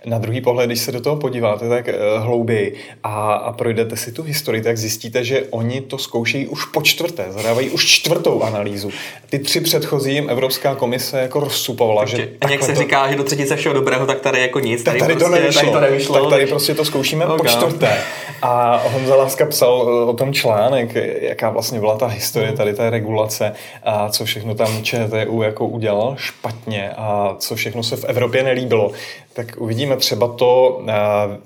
Na 0.05 0.17
druhý 0.17 0.41
pohled, 0.41 0.65
když 0.65 0.79
se 0.79 0.91
do 0.91 1.01
toho 1.01 1.15
podíváte 1.15 1.69
tak 1.69 1.87
uh, 1.87 2.23
hlouběji 2.23 2.75
a, 3.03 3.33
a 3.33 3.51
projdete 3.51 3.97
si 3.97 4.11
tu 4.11 4.23
historii, 4.23 4.63
tak 4.63 4.77
zjistíte, 4.77 5.23
že 5.23 5.43
oni 5.49 5.81
to 5.81 5.97
zkoušejí 5.97 6.47
už 6.47 6.65
po 6.65 6.81
čtvrté, 6.81 7.25
zadávají 7.29 7.69
už 7.69 7.85
čtvrtou 7.85 8.43
analýzu. 8.43 8.89
Ty 9.29 9.39
tři 9.39 9.61
předchozí 9.61 10.13
jim 10.13 10.29
Evropská 10.29 10.75
komise 10.75 11.19
jako 11.19 11.39
rozsupovala. 11.39 12.05
že 12.05 12.29
a 12.41 12.49
jak 12.49 12.63
se 12.63 12.73
to... 12.73 12.79
říká, 12.79 13.11
že 13.11 13.15
do 13.17 13.23
třetice 13.23 13.55
všeho 13.55 13.75
dobrého, 13.75 14.05
tak 14.05 14.19
tady 14.19 14.41
jako 14.41 14.59
nic. 14.59 14.83
Tady, 14.83 14.99
tady, 14.99 15.13
prostě, 15.13 15.29
to, 15.29 15.35
nevyšlo. 15.35 15.61
tady 15.61 15.71
to 15.71 15.79
nevyšlo. 15.79 16.19
Tak 16.19 16.29
tady 16.29 16.45
prostě 16.45 16.75
to 16.75 16.85
zkoušíme 16.85 17.25
okay. 17.25 17.37
po 17.37 17.45
čtvrté. 17.45 17.97
A 18.41 18.83
Honza 18.87 19.15
Láska 19.15 19.45
psal 19.45 19.87
eh, 19.87 20.05
o 20.05 20.13
tom 20.13 20.33
článek, 20.33 20.95
jaká 21.21 21.49
vlastně 21.49 21.79
byla 21.79 21.97
ta 21.97 22.07
historie 22.07 22.51
tady 22.51 22.73
té 22.73 22.89
regulace 22.89 23.53
a 23.83 24.09
co 24.09 24.25
všechno 24.25 24.55
tam 24.55 24.83
ČTU 24.83 25.41
jako 25.41 25.67
udělal 25.67 26.15
špatně 26.17 26.91
a 26.97 27.35
co 27.39 27.55
všechno 27.55 27.83
se 27.91 28.01
v 28.01 28.05
Evropě 28.05 28.43
nelíbilo. 28.43 28.91
Tak 29.33 29.55
uvidíme, 29.57 29.97
třeba 29.97 30.27
to 30.27 30.81
eh, 30.87 30.93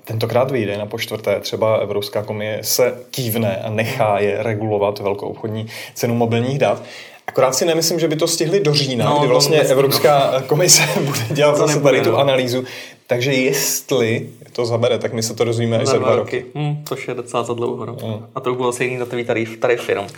tentokrát 0.03 0.51
vyjde 0.51 0.77
na 0.77 0.85
poštvrté, 0.85 1.39
třeba 1.39 1.77
Evropská 1.77 2.23
komise 2.23 2.93
kývne 3.11 3.61
a 3.63 3.69
nechá 3.69 4.19
je 4.19 4.43
regulovat 4.43 4.99
velkou 4.99 5.27
obchodní 5.27 5.67
cenu 5.93 6.15
mobilních 6.15 6.59
dat. 6.59 6.83
Akorát 7.27 7.55
si 7.55 7.65
nemyslím, 7.65 7.99
že 7.99 8.07
by 8.07 8.15
to 8.15 8.27
stihli 8.27 8.59
do 8.59 8.73
října, 8.73 9.05
no, 9.05 9.19
kdy 9.19 9.27
vlastně 9.27 9.59
Evropská 9.59 10.43
komise 10.47 10.83
bude 11.01 11.19
dělat 11.31 11.57
zase 11.57 11.81
tady 11.81 12.01
tu 12.01 12.17
analýzu. 12.17 12.63
Takže 13.07 13.33
jestli 13.33 14.29
to 14.53 14.65
zabere, 14.65 14.99
tak 14.99 15.13
my 15.13 15.23
se 15.23 15.33
to 15.33 15.43
dozvíme 15.43 15.77
až 15.77 15.87
za 15.87 15.97
dva 15.97 16.15
roky. 16.15 16.37
roky. 16.37 16.45
Hmm, 16.55 16.83
to 16.83 16.95
je 17.07 17.15
docela 17.15 17.43
za 17.43 17.53
dlouho. 17.53 17.85
No. 17.85 17.97
Hmm. 18.03 18.25
A 18.35 18.39
to 18.39 18.55
bylo 18.55 18.69
asi 18.69 18.83
jiný 18.83 18.97
datový 18.97 19.23
tarif, 19.23 19.57
tarify. 19.57 19.95
No. 19.95 20.01
Hmm. 20.01 20.09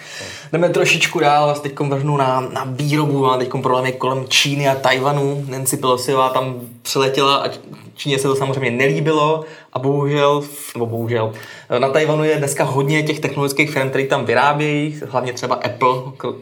Jdeme 0.52 0.70
trošičku 0.70 1.20
dál, 1.20 1.48
vás 1.48 1.60
teď 1.60 1.80
vrhnu 1.80 2.18
na, 2.18 2.40
na 2.40 2.64
výrobu. 2.70 3.22
Máme 3.22 3.38
teď 3.46 3.50
problémy 3.62 3.92
kolem 3.92 4.26
Číny 4.28 4.70
a 4.70 4.76
Tajvanu. 4.76 5.46
Nancy 5.50 5.78
Pelosiová 5.78 6.30
tam 6.30 6.62
přiletěla 6.82 7.36
a 7.36 7.50
Číně 7.96 8.20
se 8.20 8.28
to 8.28 8.36
samozřejmě 8.36 8.72
nelíbilo 8.72 9.46
a 9.74 9.80
bohužel, 9.80 10.44
nebo 10.76 10.86
bohužel, 10.86 11.34
na 11.80 11.90
Tajvanu 11.90 12.24
je 12.24 12.38
dneska 12.38 12.64
hodně 12.64 13.04
těch 13.04 13.20
technologických 13.20 13.72
firm, 13.72 13.90
které 13.90 14.08
tam 14.08 14.26
vyrábějí, 14.26 15.00
hlavně 15.10 15.34
třeba 15.34 15.56
Apple, 15.56 15.94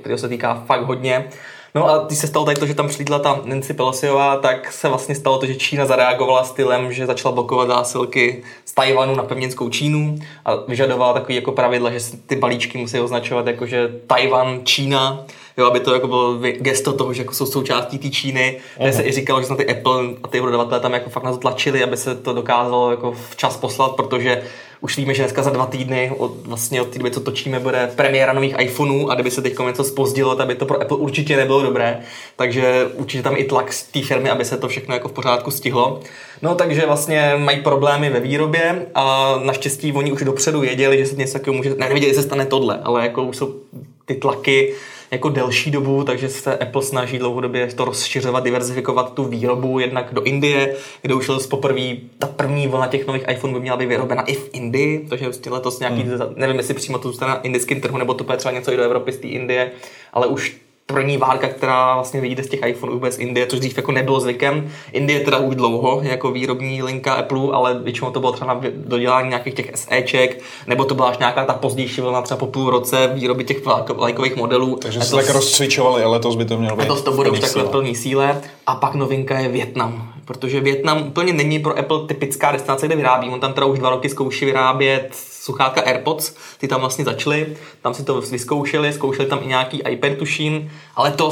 který 0.02 0.18
se 0.18 0.30
týká 0.30 0.64
fakt 0.68 0.86
hodně. 0.86 1.30
No 1.76 1.90
a 1.90 1.98
když 2.06 2.20
se 2.20 2.28
stalo 2.28 2.46
tady 2.46 2.60
to, 2.60 2.66
že 2.66 2.74
tam 2.74 2.88
přilítla 2.88 3.20
ta 3.20 3.42
Nancy 3.46 3.74
Pelosiová, 3.74 4.38
tak 4.38 4.72
se 4.72 4.88
vlastně 4.90 5.16
stalo 5.16 5.38
to, 5.38 5.46
že 5.46 5.56
Čína 5.56 5.86
zareagovala 5.86 6.44
stylem, 6.44 6.94
že 6.94 7.06
začala 7.06 7.36
blokovat 7.36 7.68
zásilky 7.68 8.44
z 8.66 8.74
Tajvanu 8.74 9.16
na 9.16 9.24
pevninskou 9.24 9.70
Čínu 9.70 10.20
a 10.46 10.56
vyžadovala 10.56 11.14
takový 11.14 11.36
jako 11.36 11.52
pravidla, 11.52 11.92
že 11.92 12.00
ty 12.26 12.36
balíčky 12.36 12.78
musí 12.78 13.00
označovat 13.00 13.48
jako, 13.48 13.66
že 13.66 13.90
Tajvan, 14.08 14.60
Čína, 14.64 15.26
jo, 15.58 15.66
aby 15.66 15.80
to 15.80 15.94
jako 15.94 16.08
bylo 16.08 16.40
gesto 16.40 16.94
toho, 16.94 17.14
že 17.14 17.22
jako 17.22 17.34
jsou 17.34 17.46
součástí 17.46 17.98
té 17.98 18.10
Číny. 18.10 18.58
Kde 18.78 18.94
se 18.94 19.04
i 19.04 19.12
říkalo, 19.12 19.42
že 19.42 19.50
na 19.50 19.56
ty 19.56 19.70
Apple 19.70 20.04
a 20.24 20.28
ty 20.28 20.40
dodavatelé 20.40 20.80
tam 20.80 20.94
jako 20.94 21.10
fakt 21.10 21.24
na 21.24 21.32
to 21.32 21.38
tlačili, 21.38 21.84
aby 21.84 21.98
se 21.98 22.16
to 22.16 22.34
dokázalo 22.34 22.92
jako 22.92 23.16
včas 23.30 23.58
poslat, 23.58 23.96
protože 23.96 24.44
už 24.82 24.98
víme, 24.98 25.14
že 25.14 25.24
dneska 25.24 25.44
za 25.44 25.50
dva 25.50 25.66
týdny, 25.66 26.12
od, 26.18 26.32
vlastně 26.48 26.82
od 26.82 26.88
té 26.88 27.00
doby, 27.00 27.12
co 27.12 27.20
točíme, 27.20 27.60
bude 27.60 27.92
premiéra 27.96 28.34
nových 28.34 28.56
iPhoneů 28.60 29.10
a 29.10 29.14
kdyby 29.14 29.32
se 29.32 29.42
teď 29.42 29.60
něco 29.60 29.84
spozdilo, 29.84 30.36
tak 30.36 30.48
by 30.48 30.56
to 30.56 30.66
pro 30.66 30.82
Apple 30.82 30.98
určitě 30.98 31.38
nebylo 31.38 31.62
dobré. 31.62 32.00
Takže 32.36 32.88
určitě 32.94 33.24
tam 33.24 33.38
i 33.38 33.44
tlak 33.44 33.74
z 33.74 33.84
té 33.84 34.02
firmy, 34.02 34.30
aby 34.30 34.46
se 34.46 34.58
to 34.58 34.68
všechno 34.68 34.94
jako 34.94 35.08
v 35.08 35.12
pořádku 35.12 35.52
stihlo. 35.52 36.00
No 36.42 36.56
takže 36.56 36.86
vlastně 36.86 37.34
mají 37.38 37.62
problémy 37.62 38.10
ve 38.10 38.20
výrobě 38.20 38.86
a 38.96 39.36
naštěstí 39.44 39.94
oni 39.94 40.12
už 40.12 40.24
dopředu 40.24 40.60
věděli, 40.60 40.98
že 40.98 41.06
se 41.06 41.16
něco 41.16 41.34
takového 41.34 41.58
může, 41.58 41.70
ne, 41.70 41.76
nevěděli, 41.76 42.14
že 42.14 42.22
se 42.22 42.28
stane 42.28 42.46
tohle, 42.46 42.80
ale 42.84 43.04
jako 43.04 43.24
už 43.24 43.38
jsou 43.38 43.56
ty 44.06 44.16
tlaky 44.16 44.74
jako 45.12 45.30
delší 45.30 45.72
dobu, 45.72 46.04
takže 46.04 46.30
se 46.30 46.58
Apple 46.58 46.82
snaží 46.82 47.20
dlouhodobě 47.20 47.68
to 47.68 47.86
rozšiřovat, 47.86 48.44
diverzifikovat 48.44 49.14
tu 49.14 49.24
výrobu 49.24 49.80
jednak 49.80 50.14
do 50.14 50.24
Indie, 50.24 50.76
kde 51.02 51.14
už 51.14 51.30
poprvé 51.50 51.82
ta 52.20 52.28
první 52.28 52.68
vlna 52.68 52.88
těch 52.88 53.08
nových 53.08 53.24
iPhone 53.30 53.54
by 53.54 53.60
měla 53.60 53.78
být 53.78 53.86
vyrobena 53.86 54.22
i 54.22 54.34
v 54.34 54.50
Indii, 54.54 55.06
takže 55.10 55.26
prostě 55.26 55.50
letos 55.50 55.80
nějaký, 55.80 56.02
hmm. 56.02 56.20
nevím, 56.36 56.58
jestli 56.58 56.74
přímo 56.74 56.98
to 56.98 57.08
zůstane 57.08 57.32
na 57.32 57.42
indickém 57.42 57.82
trhu, 57.82 57.98
nebo 57.98 58.14
to 58.14 58.24
bude 58.24 58.38
třeba 58.38 58.52
něco 58.52 58.72
i 58.72 58.78
do 58.78 58.84
Evropy 58.84 59.12
z 59.12 59.18
té 59.18 59.28
Indie, 59.28 59.72
ale 60.14 60.28
už 60.28 60.58
první 60.86 61.18
várka, 61.18 61.48
která 61.48 61.96
vlastně 61.96 62.22
vyjde 62.22 62.44
z 62.44 62.50
těch 62.50 62.60
iPhoneů 62.66 62.96
vůbec 62.96 63.20
Indie, 63.20 63.48
což 63.48 63.60
dřív 63.60 63.78
jako 63.78 63.92
nebylo 63.92 64.20
zvykem. 64.20 64.72
Indie 64.92 65.20
teda 65.20 65.38
už 65.38 65.56
dlouho 65.56 66.02
jako 66.04 66.32
výrobní 66.32 66.84
linka 66.84 67.14
Apple, 67.14 67.54
ale 67.54 67.80
většinou 67.80 68.12
to 68.12 68.20
bylo 68.20 68.32
třeba 68.32 68.54
na 68.54 68.62
dodělání 68.76 69.30
nějakých 69.30 69.54
těch 69.54 69.72
SEček, 69.76 70.42
nebo 70.68 70.86
to 70.86 70.96
byla 70.96 71.10
až 71.10 71.18
nějaká 71.18 71.46
ta 71.46 71.54
pozdější 71.54 72.02
vlna 72.02 72.22
třeba 72.22 72.38
po 72.38 72.48
půl 72.48 72.70
roce 72.70 73.12
výroby 73.14 73.44
těch 73.44 73.58
lajkových 73.98 74.36
modelů. 74.36 74.76
Takže 74.82 75.02
se 75.02 75.16
tak 75.16 75.30
rozcvičovali, 75.30 76.04
ale 76.04 76.12
letos 76.12 76.36
by 76.36 76.46
to 76.46 76.58
mělo 76.58 76.76
být. 76.76 76.82
Letos 76.82 77.02
to 77.02 77.12
bude 77.12 77.30
už 77.30 77.40
takhle 77.40 77.64
plný 77.64 77.96
síle. 77.96 78.42
A 78.68 78.76
pak 78.76 78.96
novinka 78.96 79.40
je 79.40 79.50
Větnam, 79.50 80.15
protože 80.26 80.62
Větnam 80.62 81.08
úplně 81.08 81.34
není 81.34 81.60
pro 81.60 81.80
Apple 81.80 82.08
typická 82.08 82.52
destinace, 82.52 82.86
kde 82.86 82.96
vyrábí. 82.96 83.30
On 83.30 83.40
tam 83.40 83.54
teda 83.54 83.66
už 83.66 83.80
dva 83.80 83.90
roky 83.90 84.10
zkouší 84.10 84.46
vyrábět 84.46 85.10
sluchátka 85.14 85.82
AirPods, 85.82 86.36
ty 86.58 86.68
tam 86.68 86.80
vlastně 86.80 87.06
začaly, 87.06 87.48
tam 87.82 87.94
si 87.94 88.04
to 88.04 88.22
vyzkoušeli, 88.22 88.94
zkoušeli 88.94 89.30
tam 89.30 89.40
i 89.44 89.48
nějaký 89.48 89.82
iPad 89.90 90.18
tuším, 90.18 90.72
ale 90.96 91.12
to 91.12 91.32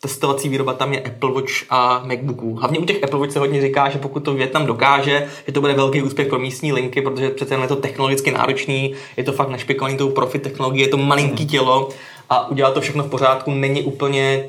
testovací 0.00 0.48
výroba 0.48 0.72
tam 0.72 0.92
je 0.92 1.00
Apple 1.00 1.32
Watch 1.32 1.52
a 1.70 2.02
MacBooků. 2.04 2.54
Hlavně 2.54 2.78
u 2.78 2.84
těch 2.84 3.04
Apple 3.04 3.18
Watch 3.18 3.32
se 3.32 3.38
hodně 3.38 3.60
říká, 3.60 3.90
že 3.90 3.98
pokud 3.98 4.20
to 4.20 4.34
Větnam 4.34 4.66
dokáže, 4.66 5.28
že 5.46 5.52
to 5.52 5.60
bude 5.60 5.72
velký 5.72 6.02
úspěch 6.02 6.28
pro 6.28 6.38
místní 6.38 6.72
linky, 6.72 7.02
protože 7.02 7.30
přece 7.30 7.54
je 7.54 7.68
to 7.68 7.76
technologicky 7.76 8.30
náročný, 8.30 8.94
je 9.16 9.24
to 9.24 9.32
fakt 9.32 9.48
našpikovaný 9.48 9.96
tou 9.96 10.10
profit 10.10 10.42
technologie, 10.42 10.86
je 10.86 10.90
to 10.90 10.96
malinký 10.96 11.46
tělo 11.46 11.88
a 12.30 12.48
udělat 12.48 12.74
to 12.74 12.80
všechno 12.80 13.04
v 13.04 13.10
pořádku 13.10 13.50
není 13.50 13.82
úplně 13.82 14.44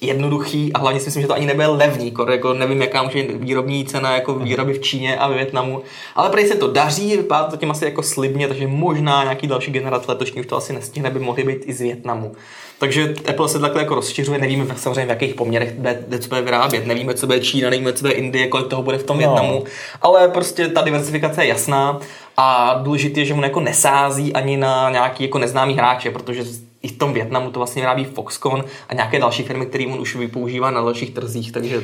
jednoduchý 0.00 0.72
a 0.72 0.78
hlavně 0.78 1.00
si 1.00 1.06
myslím, 1.06 1.22
že 1.22 1.28
to 1.28 1.34
ani 1.34 1.46
nebude 1.46 1.66
levný, 1.66 2.14
jako 2.30 2.54
nevím, 2.54 2.82
jaká 2.82 3.02
může 3.02 3.22
být 3.22 3.30
výrobní 3.30 3.84
cena 3.84 4.14
jako 4.14 4.34
výroby 4.34 4.72
v 4.72 4.80
Číně 4.80 5.18
a 5.18 5.28
ve 5.28 5.34
Větnamu, 5.34 5.82
ale 6.14 6.30
prý 6.30 6.46
se 6.46 6.54
to 6.54 6.68
daří, 6.68 7.16
vypadá 7.16 7.44
to 7.44 7.56
tím 7.56 7.70
asi 7.70 7.84
jako 7.84 8.02
slibně, 8.02 8.48
takže 8.48 8.66
možná 8.66 9.22
nějaký 9.22 9.46
další 9.46 9.70
generace 9.70 10.10
letošní 10.10 10.40
už 10.40 10.46
to 10.46 10.56
asi 10.56 10.72
nestihne, 10.72 11.10
by 11.10 11.20
mohly 11.20 11.44
být 11.44 11.62
i 11.66 11.72
z 11.72 11.80
Větnamu. 11.80 12.32
Takže 12.78 13.14
Apple 13.30 13.48
se 13.48 13.58
takhle 13.58 13.82
jako 13.82 13.94
rozšiřuje, 13.94 14.38
nevíme 14.38 14.66
samozřejmě 14.76 15.06
v 15.06 15.08
jakých 15.08 15.34
poměrech 15.34 15.72
bude, 15.72 16.18
co 16.18 16.28
bude 16.28 16.42
vyrábět, 16.42 16.86
nevíme, 16.86 17.14
co 17.14 17.26
bude 17.26 17.40
Čína, 17.40 17.70
nevíme, 17.70 17.92
co 17.92 18.00
bude 18.00 18.12
Indie, 18.12 18.48
kolik 18.48 18.66
toho 18.66 18.82
bude 18.82 18.98
v 18.98 19.04
tom 19.04 19.16
no. 19.16 19.18
Větnamu, 19.18 19.64
ale 20.02 20.28
prostě 20.28 20.68
ta 20.68 20.82
diversifikace 20.82 21.44
je 21.44 21.48
jasná 21.48 22.00
a 22.36 22.78
důležité 22.82 23.20
je, 23.20 23.26
že 23.26 23.34
mu 23.34 23.42
jako 23.42 23.60
nesází 23.60 24.32
ani 24.32 24.56
na 24.56 24.90
nějaký 24.90 25.24
jako 25.24 25.38
neznámý 25.38 25.74
hráče, 25.74 26.10
protože 26.10 26.44
i 26.82 26.88
v 26.88 26.98
tom 26.98 27.12
Větnamu 27.12 27.50
to 27.50 27.60
vlastně 27.60 27.82
vyrábí 27.82 28.04
Foxconn 28.04 28.64
a 28.88 28.94
nějaké 28.94 29.18
další 29.18 29.42
firmy, 29.42 29.66
které 29.66 29.86
on 29.86 30.00
už 30.00 30.16
vypoužívá 30.16 30.70
na 30.70 30.82
dalších 30.82 31.14
trzích, 31.14 31.52
takže 31.52 31.82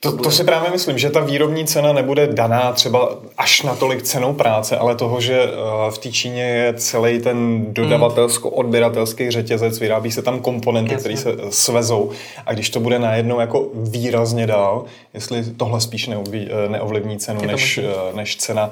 to, 0.00 0.16
to, 0.16 0.30
si 0.30 0.44
právě 0.44 0.70
myslím, 0.70 0.98
že 0.98 1.10
ta 1.10 1.20
výrobní 1.20 1.66
cena 1.66 1.92
nebude 1.92 2.26
daná 2.26 2.72
třeba 2.72 3.18
až 3.38 3.62
natolik 3.62 4.02
cenou 4.02 4.34
práce, 4.34 4.76
ale 4.76 4.94
toho, 4.94 5.20
že 5.20 5.42
eh, 5.42 5.50
v 5.90 5.98
té 5.98 6.12
Číně 6.12 6.42
je 6.42 6.74
celý 6.74 7.18
ten 7.20 7.66
dodavatelsko-odběratelský 7.72 9.30
řetězec, 9.30 9.80
vyrábí 9.80 10.12
se 10.12 10.22
tam 10.22 10.40
komponenty, 10.40 10.94
které 10.94 11.16
se 11.16 11.36
svezou. 11.50 12.10
A 12.46 12.52
když 12.52 12.70
to 12.70 12.80
bude 12.80 12.98
najednou 12.98 13.40
jako 13.40 13.68
výrazně 13.74 14.46
dál, 14.46 14.84
jestli 15.14 15.44
tohle 15.44 15.80
spíš 15.80 16.08
eh, 16.08 16.68
neovlivní 16.68 17.18
cenu 17.18 17.40
než, 17.46 17.78
eh, 17.78 18.16
než 18.16 18.36
cena 18.36 18.70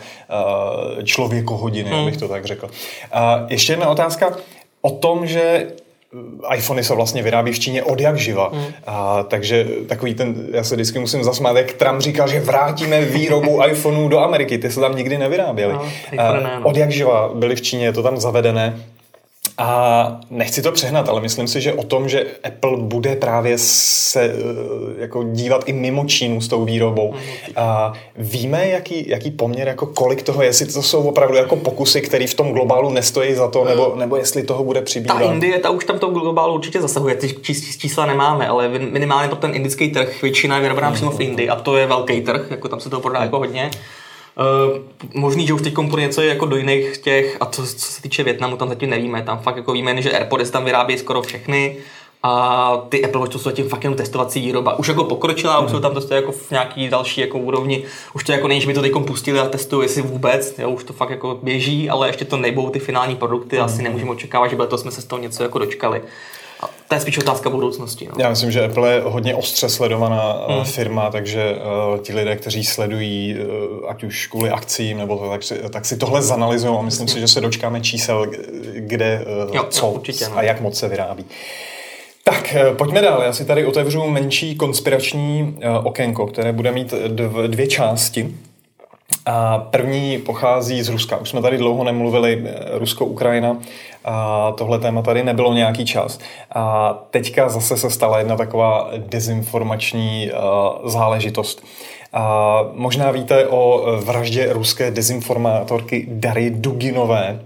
člověkohodiny, 1.04 1.90
hmm. 1.90 2.00
abych 2.00 2.16
to 2.16 2.28
tak 2.28 2.44
řekl. 2.44 2.70
A 3.12 3.46
ještě 3.48 3.72
jedna 3.72 3.88
otázka 3.88 4.36
o 4.84 4.90
tom, 4.90 5.26
že 5.26 5.66
iPhony 6.54 6.84
se 6.84 6.94
vlastně 6.94 7.22
vyrábí 7.22 7.52
v 7.52 7.58
Číně 7.58 7.82
od 7.82 8.00
jak 8.00 8.18
živa. 8.18 8.50
Hmm. 8.52 8.64
A, 8.86 9.22
takže 9.22 9.66
takový 9.88 10.14
ten, 10.14 10.46
já 10.52 10.64
se 10.64 10.74
vždycky 10.74 10.98
musím 10.98 11.24
zasmát, 11.24 11.56
jak 11.56 11.72
Trump 11.72 12.00
říkal, 12.00 12.28
že 12.28 12.40
vrátíme 12.40 13.00
výrobu 13.00 13.64
iPhoneů 13.70 14.08
do 14.08 14.18
Ameriky. 14.18 14.58
Ty 14.58 14.70
se 14.70 14.80
tam 14.80 14.96
nikdy 14.96 15.18
nevyráběly. 15.18 15.72
No, 15.72 15.82
no. 16.16 16.60
Od 16.62 16.76
jak 16.76 16.90
živa 16.90 17.30
byly 17.34 17.56
v 17.56 17.62
Číně, 17.62 17.84
je 17.84 17.92
to 17.92 18.02
tam 18.02 18.16
zavedené. 18.16 18.76
A 19.58 20.20
nechci 20.30 20.62
to 20.62 20.72
přehnat, 20.72 21.08
ale 21.08 21.20
myslím 21.20 21.48
si, 21.48 21.60
že 21.60 21.72
o 21.72 21.82
tom, 21.82 22.08
že 22.08 22.26
Apple 22.44 22.76
bude 22.76 23.16
právě 23.16 23.58
se 23.58 24.22
eh, 24.22 24.32
jako 24.98 25.24
dívat 25.24 25.62
i 25.66 25.72
mimo 25.72 26.04
Čínu 26.04 26.40
s 26.40 26.48
tou 26.48 26.64
výrobou. 26.64 27.12
Mhm. 27.12 27.22
A 27.56 27.92
víme, 28.16 28.68
jaký, 28.68 29.08
jaký 29.08 29.30
poměr, 29.30 29.68
jako 29.68 29.86
kolik 29.86 30.22
toho, 30.22 30.42
jestli 30.42 30.66
to 30.66 30.82
jsou 30.82 31.02
opravdu 31.02 31.36
jako 31.36 31.56
pokusy, 31.56 32.00
které 32.00 32.26
v 32.26 32.34
tom 32.34 32.52
globálu 32.52 32.90
nestojí 32.90 33.34
za 33.34 33.48
to, 33.48 33.64
nebo, 33.64 33.92
nebo 33.96 34.16
jestli 34.16 34.42
toho 34.42 34.64
bude 34.64 34.82
přibývat. 34.82 35.18
Ta 35.18 35.24
Indie, 35.24 35.58
ta 35.58 35.70
už 35.70 35.84
tam 35.84 35.98
to 35.98 36.10
globálu 36.10 36.54
určitě 36.54 36.80
zasahuje, 36.80 37.14
ty 37.14 37.34
čísla 37.78 38.06
nemáme, 38.06 38.48
ale 38.48 38.68
minimálně 38.68 39.28
pro 39.28 39.36
ten 39.36 39.54
indický 39.54 39.88
trh 39.88 40.22
většina 40.22 40.56
je 40.56 40.62
vyrobená 40.62 40.90
přímo 40.92 41.10
v 41.10 41.20
Indii 41.20 41.48
a 41.48 41.56
to 41.56 41.76
je 41.76 41.86
velký 41.86 42.20
trh, 42.20 42.46
jako 42.50 42.68
tam 42.68 42.80
se 42.80 42.90
to 42.90 43.00
prodá 43.00 43.20
jako 43.20 43.38
hodně. 43.38 43.70
Uh, 44.36 44.78
možný, 45.14 45.46
že 45.46 45.52
už 45.52 45.62
teď 45.62 45.78
bude 45.78 46.02
něco 46.02 46.22
jako 46.22 46.46
do 46.46 46.56
jiných 46.56 46.98
těch, 46.98 47.36
a 47.40 47.46
co, 47.46 47.62
co 47.62 47.86
se 47.92 48.02
týče 48.02 48.22
Větnamu, 48.22 48.56
tam 48.56 48.68
zatím 48.68 48.90
nevíme, 48.90 49.22
tam 49.22 49.38
fakt 49.38 49.56
jako 49.56 49.72
víme, 49.72 50.02
že 50.02 50.12
AirPods 50.12 50.50
tam 50.50 50.64
vyrábí 50.64 50.98
skoro 50.98 51.22
všechny, 51.22 51.76
a 52.26 52.76
ty 52.88 53.04
Apple 53.04 53.20
Watch 53.20 53.32
to 53.32 53.38
jsou 53.38 53.50
zatím 53.50 53.68
fakt 53.68 53.84
jenom 53.84 53.96
testovací 53.96 54.40
výroba. 54.40 54.78
Už 54.78 54.88
jako 54.88 55.04
pokročila, 55.04 55.60
mm. 55.60 55.66
už 55.66 55.70
jsou 55.70 55.80
tam 55.80 55.94
to 55.94 56.14
jako 56.14 56.32
v 56.32 56.50
nějaký 56.50 56.88
další 56.88 57.20
jako 57.20 57.38
úrovni. 57.38 57.84
Už 58.14 58.24
to 58.24 58.32
jako 58.32 58.48
není, 58.48 58.60
že 58.60 58.66
by 58.66 58.74
to 58.74 58.82
teď 58.82 58.92
pustili 59.06 59.38
a 59.38 59.48
testují, 59.48 59.84
jestli 59.84 60.02
vůbec, 60.02 60.58
jo, 60.58 60.70
už 60.70 60.84
to 60.84 60.92
fakt 60.92 61.10
jako 61.10 61.38
běží, 61.42 61.90
ale 61.90 62.08
ještě 62.08 62.24
to 62.24 62.36
nebudou 62.36 62.70
ty 62.70 62.78
finální 62.78 63.16
produkty, 63.16 63.56
mm. 63.56 63.62
asi 63.62 63.82
nemůžeme 63.82 64.10
očekávat, 64.10 64.48
že 64.48 64.56
to 64.56 64.78
jsme 64.78 64.90
se 64.90 65.00
z 65.00 65.04
toho 65.04 65.22
něco 65.22 65.42
jako 65.42 65.58
dočkali. 65.58 66.02
To 66.94 66.96
je 66.96 67.00
spíš 67.00 67.18
otázka 67.18 67.50
budoucnosti. 67.50 68.08
No. 68.08 68.14
Já 68.18 68.30
myslím, 68.30 68.50
že 68.50 68.64
Apple 68.64 68.92
je 68.92 69.02
hodně 69.04 69.34
ostře 69.34 69.68
sledovaná 69.68 70.46
hmm. 70.48 70.64
firma, 70.64 71.10
takže 71.10 71.54
uh, 71.54 71.98
ti 71.98 72.14
lidé, 72.14 72.36
kteří 72.36 72.64
sledují, 72.64 73.36
uh, 73.38 73.90
ať 73.90 74.04
už 74.04 74.26
kvůli 74.26 74.50
akcím, 74.50 74.98
nebo 74.98 75.18
to, 75.18 75.28
tak, 75.28 75.42
si, 75.42 75.54
tak 75.70 75.84
si 75.84 75.96
tohle 75.96 76.22
zanalizují 76.22 76.78
a 76.78 76.82
myslím 76.82 77.08
si, 77.08 77.20
že 77.20 77.28
se 77.28 77.40
dočkáme 77.40 77.80
čísel, 77.80 78.26
kde, 78.74 79.24
uh, 79.46 79.54
jo, 79.54 79.66
co 79.70 79.86
jo, 79.86 79.92
určitě, 79.92 80.28
no. 80.28 80.38
a 80.38 80.42
jak 80.42 80.60
moc 80.60 80.78
se 80.78 80.88
vyrábí. 80.88 81.24
Tak, 82.24 82.56
pojďme 82.76 83.02
dál. 83.02 83.22
Já 83.22 83.32
si 83.32 83.44
tady 83.44 83.66
otevřu 83.66 84.10
menší 84.10 84.54
konspirační 84.54 85.58
okénko, 85.82 86.26
které 86.26 86.52
bude 86.52 86.72
mít 86.72 86.94
dvě 87.46 87.66
části. 87.66 88.34
A 89.26 89.58
první 89.58 90.18
pochází 90.18 90.82
z 90.82 90.88
Ruska. 90.88 91.16
Už 91.16 91.28
jsme 91.28 91.42
tady 91.42 91.58
dlouho 91.58 91.84
nemluvili 91.84 92.44
Rusko-Ukrajina. 92.72 93.56
A 94.04 94.52
tohle 94.52 94.78
téma 94.78 95.02
tady 95.02 95.24
nebylo 95.24 95.52
nějaký 95.52 95.84
čas. 95.84 96.18
A 96.54 96.94
teďka 97.10 97.48
zase 97.48 97.76
se 97.76 97.90
stala 97.90 98.18
jedna 98.18 98.36
taková 98.36 98.90
dezinformační 98.96 100.30
uh, 100.30 100.90
záležitost. 100.90 101.64
A 102.12 102.60
možná 102.72 103.10
víte 103.10 103.46
o 103.46 103.84
vraždě 103.96 104.52
ruské 104.52 104.90
dezinformátorky 104.90 106.06
Dary 106.10 106.50
Duginové, 106.50 107.40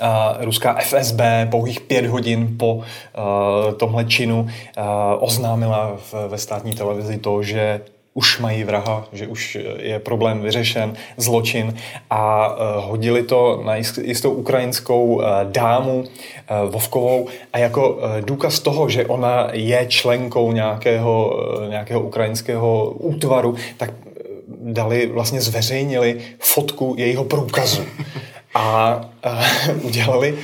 Uh, 0.00 0.44
ruská 0.44 0.74
FSB 0.74 1.20
pouhých 1.50 1.80
pět 1.80 2.06
hodin 2.06 2.56
po 2.58 2.74
uh, 2.74 2.82
tomhle 3.76 4.04
činu 4.04 4.40
uh, 4.40 4.84
oznámila 5.18 5.92
v, 5.96 6.14
ve 6.28 6.38
státní 6.38 6.72
televizi 6.72 7.18
to, 7.18 7.42
že 7.42 7.80
už 8.14 8.38
mají 8.38 8.64
vraha, 8.64 9.04
že 9.12 9.26
už 9.26 9.58
je 9.78 9.98
problém 9.98 10.40
vyřešen, 10.40 10.94
zločin 11.16 11.74
a 12.10 12.48
uh, 12.48 12.56
hodili 12.84 13.22
to 13.22 13.62
na 13.64 13.76
jistou 14.02 14.30
ukrajinskou 14.30 15.04
uh, 15.06 15.24
dámu 15.44 16.04
Vovkovou. 16.66 17.28
A 17.52 17.58
jako 17.58 17.98
důkaz 18.20 18.60
toho, 18.60 18.88
že 18.88 19.06
ona 19.06 19.48
je 19.52 19.86
členkou 19.86 20.52
nějakého, 20.52 21.44
nějakého 21.68 22.00
ukrajinského 22.00 22.90
útvaru, 22.90 23.54
tak 23.76 23.90
dali, 24.60 25.06
vlastně 25.06 25.40
zveřejnili 25.40 26.20
fotku 26.38 26.94
jejího 26.98 27.24
průkazu. 27.24 27.84
A 28.54 29.00
udělali 29.82 30.38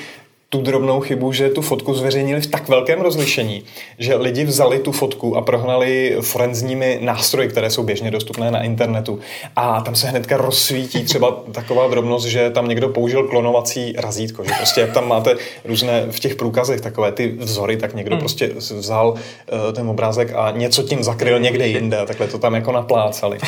tu 0.49 0.63
drobnou 0.63 1.01
chybu, 1.01 1.33
že 1.33 1.49
tu 1.49 1.63
fotku 1.63 1.95
zveřejnili 1.95 2.41
v 2.41 2.47
tak 2.47 2.69
velkém 2.69 3.01
rozlišení, 3.01 3.63
že 3.99 4.17
lidi 4.17 4.45
vzali 4.45 4.79
tu 4.79 4.93
fotku 4.93 5.37
a 5.37 5.43
prohnali 5.43 6.17
forenzními 6.21 6.99
nástroji, 7.03 7.49
které 7.49 7.71
jsou 7.71 7.83
běžně 7.83 8.11
dostupné 8.11 8.51
na 8.51 8.63
internetu. 8.63 9.19
A 9.57 9.81
tam 9.81 9.95
se 9.95 10.07
hnedka 10.07 10.37
rozsvítí 10.37 11.05
třeba 11.05 11.31
taková 11.53 11.89
drobnost, 11.89 12.27
že 12.27 12.51
tam 12.51 12.69
někdo 12.69 12.89
použil 12.89 13.25
klonovací 13.25 13.95
razítko, 13.99 14.45
že 14.45 14.51
prostě 14.57 14.81
jak 14.81 14.93
tam 14.93 15.09
máte 15.09 15.35
různé 15.65 16.07
v 16.11 16.21
těch 16.21 16.35
průkazech 16.35 16.81
takové 16.81 17.13
ty 17.13 17.29
vzory, 17.29 17.77
tak 17.77 17.95
někdo 17.95 18.15
hmm. 18.15 18.21
prostě 18.21 18.51
vzal 18.57 19.11
uh, 19.11 19.73
ten 19.73 19.89
obrázek 19.89 20.33
a 20.35 20.51
něco 20.51 20.83
tím 20.83 21.03
zakryl 21.03 21.39
někde 21.39 21.67
jinde 21.67 21.99
a 21.99 22.07
takhle 22.07 22.29
to 22.29 22.39
tam 22.39 22.55
jako 22.55 22.73
naplácali 22.73 23.39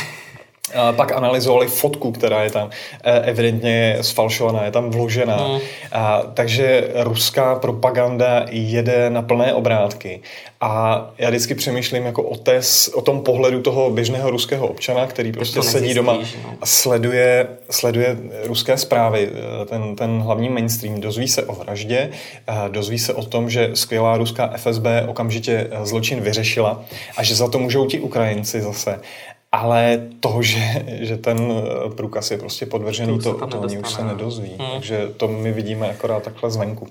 pak 0.93 1.13
analyzovali 1.13 1.67
fotku, 1.67 2.13
která 2.13 2.43
je 2.45 2.51
tam 2.51 2.71
e, 3.05 3.21
evidentně 3.21 3.99
sfalšovaná, 4.01 4.65
je 4.65 4.71
tam 4.71 4.91
vložená. 4.91 5.49
Mm. 5.49 5.59
A, 5.93 6.23
takže 6.35 6.89
ruská 6.95 7.55
propaganda 7.55 8.47
jede 8.51 9.11
na 9.11 9.23
plné 9.23 9.55
obrátky. 9.55 10.21
A 10.61 11.07
já 11.19 11.29
vždycky 11.29 11.55
přemýšlím 11.55 12.07
jako 12.07 12.23
o, 12.23 12.37
té, 12.37 12.61
o 12.95 13.03
tom 13.03 13.21
pohledu 13.21 13.63
toho 13.63 13.91
běžného 13.91 14.31
ruského 14.31 14.67
občana, 14.67 15.07
který 15.07 15.33
prostě 15.33 15.63
sedí 15.63 15.95
doma 15.95 16.13
no. 16.13 16.55
a 16.61 16.67
sleduje, 16.67 17.49
sleduje 17.71 18.17
ruské 18.43 18.77
zprávy, 18.77 19.31
e, 19.63 19.67
ten, 19.67 19.97
ten 19.97 20.21
hlavní 20.21 20.49
mainstream. 20.49 21.01
Dozví 21.01 21.29
se 21.29 21.43
o 21.43 21.53
vraždě, 21.53 22.11
dozví 22.69 22.99
se 22.99 23.15
o 23.15 23.23
tom, 23.23 23.51
že 23.51 23.71
skvělá 23.75 24.17
ruská 24.17 24.53
FSB 24.57 24.87
okamžitě 25.07 25.71
zločin 25.83 26.21
vyřešila 26.21 26.85
a 27.17 27.23
že 27.23 27.35
za 27.35 27.49
to 27.49 27.59
můžou 27.59 27.87
ti 27.87 28.01
Ukrajinci 28.01 28.61
zase 28.61 29.01
ale 29.59 30.09
to, 30.21 30.43
že, 30.43 30.85
že 30.87 31.17
ten 31.17 31.39
eh, 31.53 31.91
průkaz 31.91 32.31
je 32.31 32.39
prostě 32.39 32.67
podvržený, 32.67 33.19
to, 33.19 33.35
to, 33.35 33.47
to 33.47 33.61
oni 33.61 33.79
už 33.79 33.91
se 33.91 34.05
nedozví. 34.05 34.57
Hmm. 34.59 34.71
Takže 34.73 35.09
to 35.17 35.29
my 35.29 35.53
vidíme 35.53 35.91
akorát 35.91 36.23
takhle 36.23 36.51
zvenku. 36.51 36.87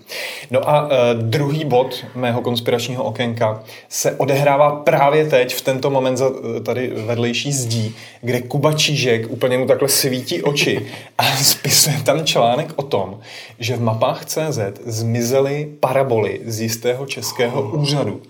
No 0.52 0.70
a 0.70 0.82
uh, 0.82 0.92
druhý 1.22 1.66
bod 1.66 2.06
mého 2.16 2.42
konspiračního 2.42 3.04
okénka 3.04 3.64
se 3.90 4.12
odehrává 4.12 4.76
právě 4.76 5.26
teď, 5.26 5.56
v 5.56 5.62
tento 5.62 5.90
moment 5.90 6.18
za 6.18 6.30
eh, 6.58 6.60
tady 6.60 6.88
vedlejší 6.88 7.52
zdí, 7.52 7.96
kde 8.22 8.42
Kuba 8.42 8.74
Čížek 8.74 9.32
úplně 9.32 9.58
mu 9.58 9.66
takhle 9.66 9.90
svítí 9.90 10.44
oči 10.44 10.86
a 11.18 11.24
spisuje 11.36 11.96
tam 12.06 12.26
článek 12.26 12.74
o 12.76 12.84
tom, 12.84 13.20
že 13.60 13.76
v 13.76 13.82
mapách 13.82 14.26
CZ 14.26 14.60
zmizely 14.86 15.70
paraboly 15.80 16.42
z 16.46 16.62
jistého 16.62 17.06
českého 17.06 17.62
úřadu. 17.72 18.22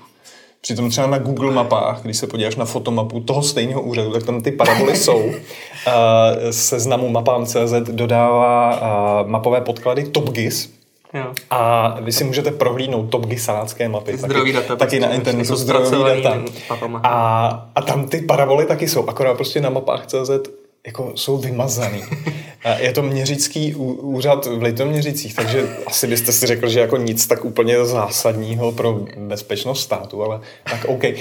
Přitom 0.67 0.89
třeba 0.89 1.07
na 1.07 1.17
Google 1.17 1.51
mapách, 1.51 2.01
když 2.01 2.17
se 2.17 2.27
podíváš 2.27 2.55
na 2.55 2.65
fotomapu 2.65 3.19
toho 3.19 3.43
stejného 3.43 3.81
úřadu, 3.81 4.11
tak 4.11 4.23
tam 4.23 4.41
ty 4.41 4.51
paraboly 4.51 4.95
jsou. 4.97 5.31
Seznamu 6.51 7.09
mapám.cz 7.09 7.73
dodává 7.91 8.79
mapové 9.27 9.61
podklady 9.61 10.03
TopGIS, 10.03 10.73
Jo. 11.13 11.25
A 11.49 11.89
vy 12.01 12.11
si 12.11 12.23
můžete 12.23 12.51
prohlídnout 12.51 13.09
top 13.09 13.25
gisácké 13.25 13.89
mapy. 13.89 14.17
Zdrojí 14.17 14.53
data. 14.53 14.75
Taky 14.75 14.99
na 14.99 15.13
internetu 15.13 15.55
zdrojový 15.55 16.21
data. 16.21 16.41
A, 17.03 17.69
a 17.75 17.81
tam 17.81 18.07
ty 18.07 18.21
paraboly 18.21 18.65
taky 18.65 18.87
jsou, 18.87 19.09
akorát 19.09 19.33
prostě 19.33 19.61
na 19.61 19.69
mapách 19.69 20.05
CZ 20.07 20.29
jako 20.85 21.11
jsou 21.15 21.37
vymazaný. 21.37 22.03
Je 22.77 22.91
to 22.93 23.01
měřický 23.01 23.75
úřad 23.75 24.45
v 24.45 24.61
Litoměřicích, 24.61 25.35
takže 25.35 25.69
asi 25.87 26.07
byste 26.07 26.31
si 26.31 26.47
řekl, 26.47 26.69
že 26.69 26.79
jako 26.79 26.97
nic 26.97 27.27
tak 27.27 27.45
úplně 27.45 27.85
zásadního 27.85 28.71
pro 28.71 28.99
bezpečnost 29.17 29.81
státu, 29.81 30.23
ale 30.23 30.39
tak 30.71 30.85
OK. 30.85 31.03
Eh, 31.03 31.15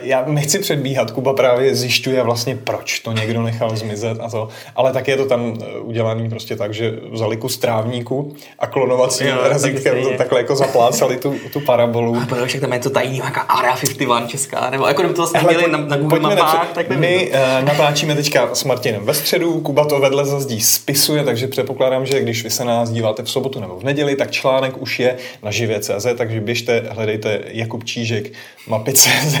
já 0.00 0.24
nechci 0.26 0.58
předbíhat, 0.58 1.10
Kuba 1.10 1.32
právě 1.32 1.74
zjišťuje 1.74 2.22
vlastně, 2.22 2.56
proč 2.56 3.00
to 3.00 3.12
někdo 3.12 3.42
nechal 3.42 3.76
zmizet 3.76 4.18
a 4.20 4.30
to, 4.30 4.48
ale 4.76 4.92
tak 4.92 5.08
je 5.08 5.16
to 5.16 5.26
tam 5.26 5.58
eh, 5.60 5.78
udělaný 5.78 6.30
prostě 6.30 6.56
tak, 6.56 6.74
že 6.74 6.92
vzali 7.12 7.36
kus 7.36 7.58
trávníku 7.58 8.34
a 8.58 8.66
klonovacím 8.66 9.26
jo, 9.26 9.48
razítkem 9.48 10.04
tak 10.04 10.16
takhle 10.16 10.40
jako 10.40 10.56
zaplácali 10.56 11.16
tu, 11.16 11.34
tu 11.52 11.60
parabolu. 11.60 12.16
A 12.16 12.26
protože 12.26 12.60
tam 12.60 12.72
je 12.72 12.78
to 12.78 12.90
tajný 12.90 13.16
nějaká 13.16 13.40
Area 13.40 13.76
51 13.76 14.26
česká, 14.26 14.70
nebo 14.70 14.86
jako 14.86 15.02
kdyby 15.02 15.14
to 15.14 15.22
vlastně 15.22 15.40
měli 15.40 15.70
na, 15.72 15.78
na 15.78 15.96
Google 15.96 16.20
mapách, 16.20 16.72
tak 16.74 16.88
nevím. 16.88 17.00
My 17.00 17.30
uh, 17.30 17.64
natáčíme 17.64 18.14
teďka 18.14 18.54
s 18.54 18.64
Martinem 18.64 18.93
ve 18.98 19.14
středu, 19.14 19.60
Kuba 19.60 19.84
to 19.84 20.00
vedle 20.00 20.24
zazdí 20.24 20.60
spisuje, 20.60 21.24
takže 21.24 21.48
předpokládám, 21.48 22.06
že 22.06 22.20
když 22.20 22.44
vy 22.44 22.50
se 22.50 22.64
nás 22.64 22.90
díváte 22.90 23.22
v 23.22 23.30
sobotu 23.30 23.60
nebo 23.60 23.78
v 23.78 23.84
neděli, 23.84 24.16
tak 24.16 24.30
článek 24.30 24.82
už 24.82 25.00
je 25.00 25.16
na 25.42 25.50
živě.cz, 25.50 26.06
takže 26.16 26.40
běžte, 26.40 26.82
hledejte 26.90 27.40
Jakub 27.46 27.84
Čížek, 27.84 28.32
mapy.cz, 28.66 29.36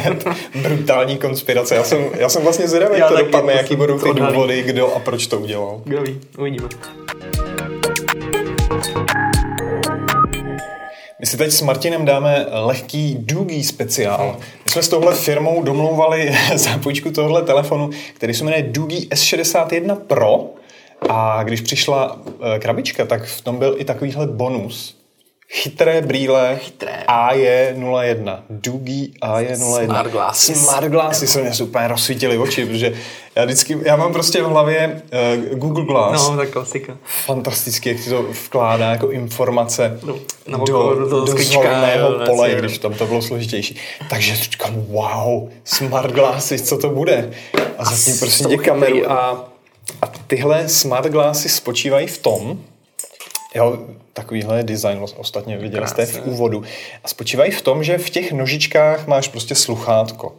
brutální 0.62 1.18
konspirace. 1.18 1.74
Já 1.74 1.84
jsem, 1.84 2.04
já 2.18 2.28
jsem 2.28 2.42
vlastně 2.42 2.68
zvědavý, 2.68 2.98
jak 2.98 3.08
to 3.08 3.16
dopadne, 3.16 3.52
jaký 3.52 3.76
budou 3.76 3.98
ty 3.98 4.08
důvody, 4.14 4.62
kdo 4.62 4.94
a 4.94 4.98
proč 4.98 5.26
to 5.26 5.38
udělal. 5.38 5.80
Kdo 5.84 6.02
ví, 6.02 6.20
uvidíme. 6.38 6.68
My 11.24 11.28
si 11.28 11.36
teď 11.36 11.52
s 11.52 11.62
Martinem 11.62 12.04
dáme 12.04 12.46
lehký 12.50 13.16
Doogie 13.18 13.64
speciál. 13.64 14.36
My 14.64 14.70
jsme 14.70 14.82
s 14.82 14.88
touhle 14.88 15.14
firmou 15.14 15.62
domlouvali 15.62 16.34
zápojčku 16.54 17.10
tohle 17.10 17.42
telefonu, 17.42 17.90
který 18.14 18.34
se 18.34 18.44
jmenuje 18.44 18.62
Doogie 18.62 19.00
S61 19.00 19.96
Pro. 19.96 20.50
A 21.08 21.42
když 21.42 21.60
přišla 21.60 22.22
eh, 22.26 22.58
krabička, 22.58 23.04
tak 23.04 23.24
v 23.24 23.40
tom 23.40 23.56
byl 23.56 23.74
i 23.78 23.84
takovýhle 23.84 24.26
bonus. 24.26 25.03
Chytré 25.48 26.02
brýle 26.02 26.58
Chytré. 26.62 27.04
AJ01. 27.08 28.38
Doogie 28.50 29.08
AJ01. 29.22 29.84
Smart 29.84 30.10
glasses. 30.10 30.64
Smart 30.64 30.86
glasses 30.86 31.32
se 31.32 31.42
mě 31.42 31.54
super 31.54 31.90
rozsvítily 31.90 32.38
oči, 32.38 32.66
protože 32.66 32.94
já 33.36 33.44
vždycky, 33.44 33.78
já 33.82 33.96
mám 33.96 34.12
prostě 34.12 34.42
v 34.42 34.46
hlavě 34.46 35.02
uh, 35.50 35.58
Google 35.58 35.84
Glass. 35.84 36.30
No, 36.30 36.36
tak 36.36 36.50
klasika. 36.50 36.98
Fantasticky, 37.04 37.88
jak 37.88 38.00
ti 38.00 38.10
to 38.10 38.22
vkládá 38.22 38.90
jako 38.90 39.10
informace 39.10 40.00
no, 40.46 40.58
do, 40.58 40.94
do, 40.94 41.24
do, 41.24 41.34
pole, 42.26 42.50
jasně, 42.50 42.60
když 42.60 42.78
tam 42.78 42.94
to 42.94 43.06
bylo 43.06 43.22
složitější. 43.22 43.76
Takže 44.10 44.36
říkám, 44.36 44.74
wow, 44.74 45.48
smart 45.64 46.12
glasses, 46.12 46.62
co 46.62 46.78
to 46.78 46.90
bude? 46.90 47.30
A 47.78 47.84
zatím 47.84 48.18
prostě 48.18 48.56
kameru 48.56 49.12
a 49.12 49.50
a 50.02 50.06
tyhle 50.26 50.68
smart 50.68 51.06
glassy 51.06 51.48
spočívají 51.48 52.06
v 52.06 52.18
tom, 52.18 52.58
jo, 53.54 53.78
takovýhle 54.12 54.62
design 54.62 54.98
ostatně 55.16 55.58
viděli 55.58 55.88
jste 55.88 56.06
v 56.06 56.26
úvodu, 56.26 56.62
a 57.04 57.08
spočívají 57.08 57.50
v 57.50 57.62
tom, 57.62 57.84
že 57.84 57.98
v 57.98 58.10
těch 58.10 58.32
nožičkách 58.32 59.06
máš 59.06 59.28
prostě 59.28 59.54
sluchátko. 59.54 60.32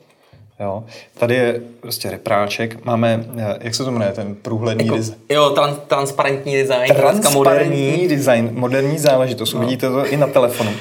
Jo. 0.59 0.83
Tady 1.17 1.35
je 1.35 1.61
prostě 1.79 2.11
repráček, 2.11 2.85
máme, 2.85 3.25
eh, 3.37 3.57
jak 3.61 3.75
se 3.75 3.83
to 3.83 3.91
jmenuje, 3.91 4.11
ten 4.11 4.35
průhledný 4.35 4.85
jako, 4.85 4.97
design. 4.97 5.17
Jo, 5.29 5.49
trans, 5.49 5.77
transparentní 5.87 6.55
design, 6.55 6.95
transparentní 6.95 7.85
moderní. 7.85 8.07
design, 8.07 8.49
moderní 8.51 8.99
záležitost, 8.99 9.53
no. 9.53 9.59
uvidíte 9.59 9.89
to 9.89 10.05
i 10.05 10.17
na 10.17 10.27
telefonu. 10.27 10.71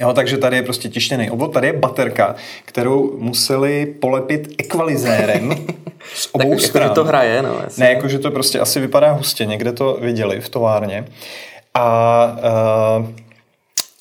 Jo, 0.00 0.12
takže 0.12 0.38
tady 0.38 0.56
je 0.56 0.62
prostě 0.62 0.88
tištěný 0.88 1.30
obvod, 1.30 1.52
tady 1.52 1.66
je 1.66 1.72
baterka, 1.72 2.34
kterou 2.64 3.16
museli 3.18 3.86
polepit 3.86 4.54
ekvalizérem 4.58 5.66
z 6.14 6.28
obou 6.32 6.50
tak, 6.50 6.60
stran. 6.60 6.82
Jako, 6.82 6.94
to 6.94 7.04
hraje, 7.04 7.42
no. 7.42 7.58
Jasně. 7.64 7.84
Ne, 7.84 7.90
jakože 7.92 8.18
to 8.18 8.30
prostě 8.30 8.60
asi 8.60 8.80
vypadá 8.80 9.12
hustě, 9.12 9.46
někde 9.46 9.72
to 9.72 9.98
viděli 10.00 10.40
v 10.40 10.48
továrně. 10.48 11.04
A 11.74 12.36
uh, 12.98 13.06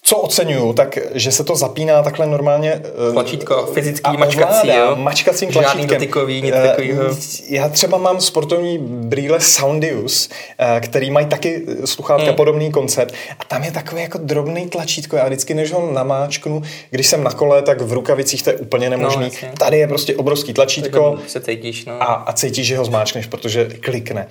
co 0.05 0.17
oceňuju, 0.17 0.73
tak 0.73 0.97
že 1.13 1.31
se 1.31 1.43
to 1.43 1.55
zapíná 1.55 2.03
takhle 2.03 2.27
normálně. 2.27 2.81
Eh, 3.09 3.11
Tlačítko, 3.13 3.65
fyzický 3.73 4.17
mačkací, 4.17 4.67
jo? 4.67 4.95
Mačkacím 4.95 5.51
tlačítkem. 5.51 5.79
Žádný 5.79 5.95
dotykový, 5.95 6.41
nic 6.41 6.55
eh, 6.57 6.67
takového. 6.67 7.03
Já 7.49 7.69
třeba 7.69 7.97
mám 7.97 8.21
sportovní 8.21 8.77
brýle 8.81 9.39
Soundius, 9.41 10.29
eh, 10.59 10.79
který 10.79 11.11
mají 11.11 11.25
taky 11.25 11.65
sluchátka 11.85 12.27
hmm. 12.27 12.35
podobný 12.35 12.71
koncept 12.71 13.13
a 13.39 13.43
tam 13.43 13.63
je 13.63 13.71
takový 13.71 14.01
jako 14.01 14.17
drobný 14.17 14.67
tlačítko. 14.67 15.15
Já 15.15 15.25
vždycky, 15.25 15.53
než 15.53 15.71
ho 15.71 15.91
namáčknu, 15.91 16.61
když 16.89 17.07
jsem 17.07 17.23
na 17.23 17.31
kole, 17.31 17.61
tak 17.61 17.81
v 17.81 17.93
rukavicích 17.93 18.43
to 18.43 18.49
je 18.49 18.55
úplně 18.55 18.89
nemožný. 18.89 19.31
No, 19.43 19.49
Tady 19.59 19.77
je 19.77 19.87
prostě 19.87 20.15
obrovský 20.15 20.53
tlačítko 20.53 21.17
se 21.27 21.41
cítíš, 21.41 21.85
no. 21.85 22.03
a, 22.03 22.05
a 22.05 22.33
cítíš, 22.33 22.67
že 22.67 22.77
ho 22.77 22.85
zmáčkneš, 22.85 23.27
protože 23.27 23.69
klikne. 23.79 24.27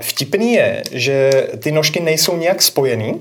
Vtipný 0.00 0.52
je, 0.52 0.82
že 0.90 1.30
ty 1.58 1.72
nožky 1.72 2.00
nejsou 2.00 2.36
nějak 2.36 2.62
spojený, 2.62 3.20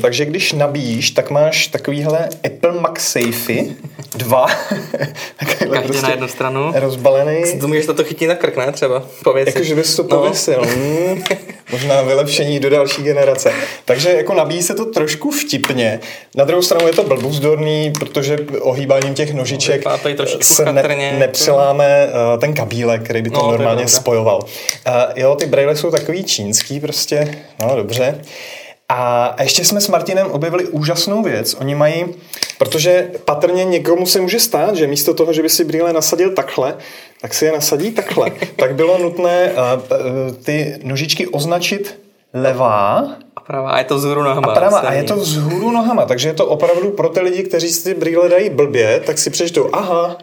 takže 0.00 0.24
když 0.24 0.52
nabíjíš, 0.52 1.10
tak 1.10 1.30
máš 1.30 1.66
takovýhle 1.66 2.28
Apple 2.46 2.80
MagSafe 2.80 3.52
dva. 4.14 4.46
Každý 5.38 5.66
prostě 5.86 6.02
na 6.02 6.10
jednu 6.10 6.28
stranu. 6.28 6.72
Rozbalený. 6.74 7.58
To 7.60 7.68
můžeš 7.68 7.86
na 7.86 7.94
to 7.94 8.04
chytit 8.04 8.28
na 8.28 8.34
krk, 8.34 8.56
ne 8.56 8.72
třeba? 8.72 9.02
Pověc 9.24 9.46
Jako, 9.46 9.62
že 9.62 9.74
bys 9.74 9.96
to 9.96 10.02
no. 10.02 10.08
pověsil. 10.08 10.62
Mm. 10.76 11.22
možná 11.72 12.02
vylepšení 12.02 12.60
do 12.60 12.70
další 12.70 13.02
generace. 13.02 13.52
Takže 13.84 14.12
jako 14.12 14.34
nabíjí 14.34 14.62
se 14.62 14.74
to 14.74 14.84
trošku 14.84 15.30
vtipně. 15.30 16.00
Na 16.34 16.44
druhou 16.44 16.62
stranu 16.62 16.86
je 16.86 16.92
to 16.92 17.04
blbuzdorný, 17.04 17.92
protože 17.98 18.38
ohýbáním 18.60 19.14
těch 19.14 19.34
nožiček 19.34 19.82
se 20.40 20.72
ne, 20.72 21.12
nepřeláme 21.18 22.06
uh, 22.06 22.40
ten 22.40 22.54
kabílek, 22.54 23.02
který 23.02 23.22
by 23.22 23.30
to 23.30 23.36
no, 23.36 23.50
normálně 23.50 23.82
to 23.82 23.88
spojoval. 23.88 24.38
Uh, 24.38 24.92
jo, 25.16 25.34
ty 25.34 25.46
braille 25.46 25.76
jsou 25.76 25.90
takový 25.90 26.24
čínský 26.24 26.80
prostě, 26.80 27.38
no 27.60 27.76
dobře. 27.76 28.20
A 28.88 29.34
ještě 29.42 29.64
jsme 29.64 29.80
s 29.80 29.88
Martinem 29.88 30.30
objevili 30.30 30.66
úžasnou 30.66 31.22
věc. 31.22 31.56
Oni 31.60 31.74
mají, 31.74 32.04
protože 32.58 33.10
patrně 33.24 33.64
někomu 33.64 34.06
se 34.06 34.20
může 34.20 34.40
stát, 34.40 34.76
že 34.76 34.86
místo 34.86 35.14
toho, 35.14 35.32
že 35.32 35.42
by 35.42 35.48
si 35.48 35.64
brýle 35.64 35.92
nasadil 35.92 36.30
takhle, 36.30 36.76
tak 37.20 37.34
si 37.34 37.44
je 37.44 37.52
nasadí 37.52 37.90
takhle. 37.90 38.30
tak 38.56 38.74
bylo 38.74 38.98
nutné 38.98 39.52
uh, 39.52 40.34
ty 40.44 40.78
nožičky 40.82 41.26
označit 41.26 42.00
levá 42.34 43.16
a 43.36 43.40
pravá. 43.40 43.70
A 43.70 43.78
je 43.78 43.84
to 43.84 43.96
vzhůru 43.96 44.22
nohama. 44.22 44.52
A 44.52 44.54
pravá. 44.54 44.78
A 44.78 44.92
je 44.92 45.02
to 45.02 45.16
vzhůru 45.16 45.70
nohama. 45.70 46.06
Takže 46.06 46.28
je 46.28 46.34
to 46.34 46.46
opravdu 46.46 46.90
pro 46.90 47.08
ty 47.08 47.20
lidi, 47.20 47.42
kteří 47.42 47.68
si 47.68 47.84
ty 47.84 48.00
brýle 48.00 48.28
dají 48.28 48.50
blbě, 48.50 49.00
tak 49.06 49.18
si 49.18 49.30
přečtou, 49.30 49.70
aha, 49.72 50.16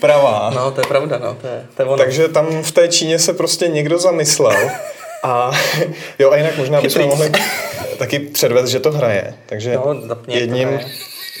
pravá. 0.00 0.50
no, 0.54 0.70
to 0.70 0.80
je 0.80 0.86
pravda, 0.86 1.18
no. 1.18 1.36
To 1.40 1.46
je, 1.46 1.66
to 1.76 1.82
je 1.82 1.86
ono. 1.86 1.96
Takže 1.96 2.28
tam 2.28 2.62
v 2.62 2.72
té 2.72 2.88
Číně 2.88 3.18
se 3.18 3.32
prostě 3.32 3.68
někdo 3.68 3.98
zamyslel. 3.98 4.56
A 5.24 5.50
jo, 6.18 6.30
a 6.30 6.36
jinak 6.36 6.56
možná 6.56 6.80
bychom 6.80 7.02
mohli 7.02 7.32
taky 7.98 8.18
předvést, 8.18 8.70
že 8.70 8.80
to 8.80 8.92
hraje. 8.92 9.34
Takže 9.46 9.74
no, 9.74 9.96
jedním, 10.28 10.68
hraje. 10.68 10.86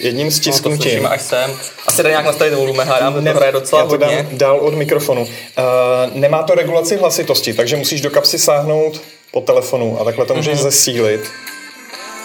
jedním 0.00 0.30
stisknutím. 0.30 1.02
No, 1.02 1.12
až 1.12 1.22
sem. 1.22 1.50
Asi 1.86 2.02
jde 2.02 2.08
nějak 2.08 2.24
nastavit 2.24 2.54
volume, 2.54 2.84
hádám, 2.84 3.24
ne, 3.24 3.32
to 3.32 3.38
hraje 3.38 3.52
docela 3.52 3.82
já 3.82 3.86
to 3.86 3.90
hodně. 3.90 4.06
dám 4.06 4.38
dál 4.38 4.58
od 4.58 4.74
mikrofonu. 4.74 5.22
Uh, 5.22 5.28
nemá 6.14 6.42
to 6.42 6.54
regulaci 6.54 6.96
hlasitosti, 6.96 7.54
takže 7.54 7.76
musíš 7.76 8.00
do 8.00 8.10
kapsy 8.10 8.38
sáhnout 8.38 9.00
po 9.32 9.40
telefonu 9.40 10.00
a 10.00 10.04
takhle 10.04 10.26
to 10.26 10.34
můžeš 10.34 10.58
mm-hmm. 10.58 10.62
zesílit. 10.62 11.20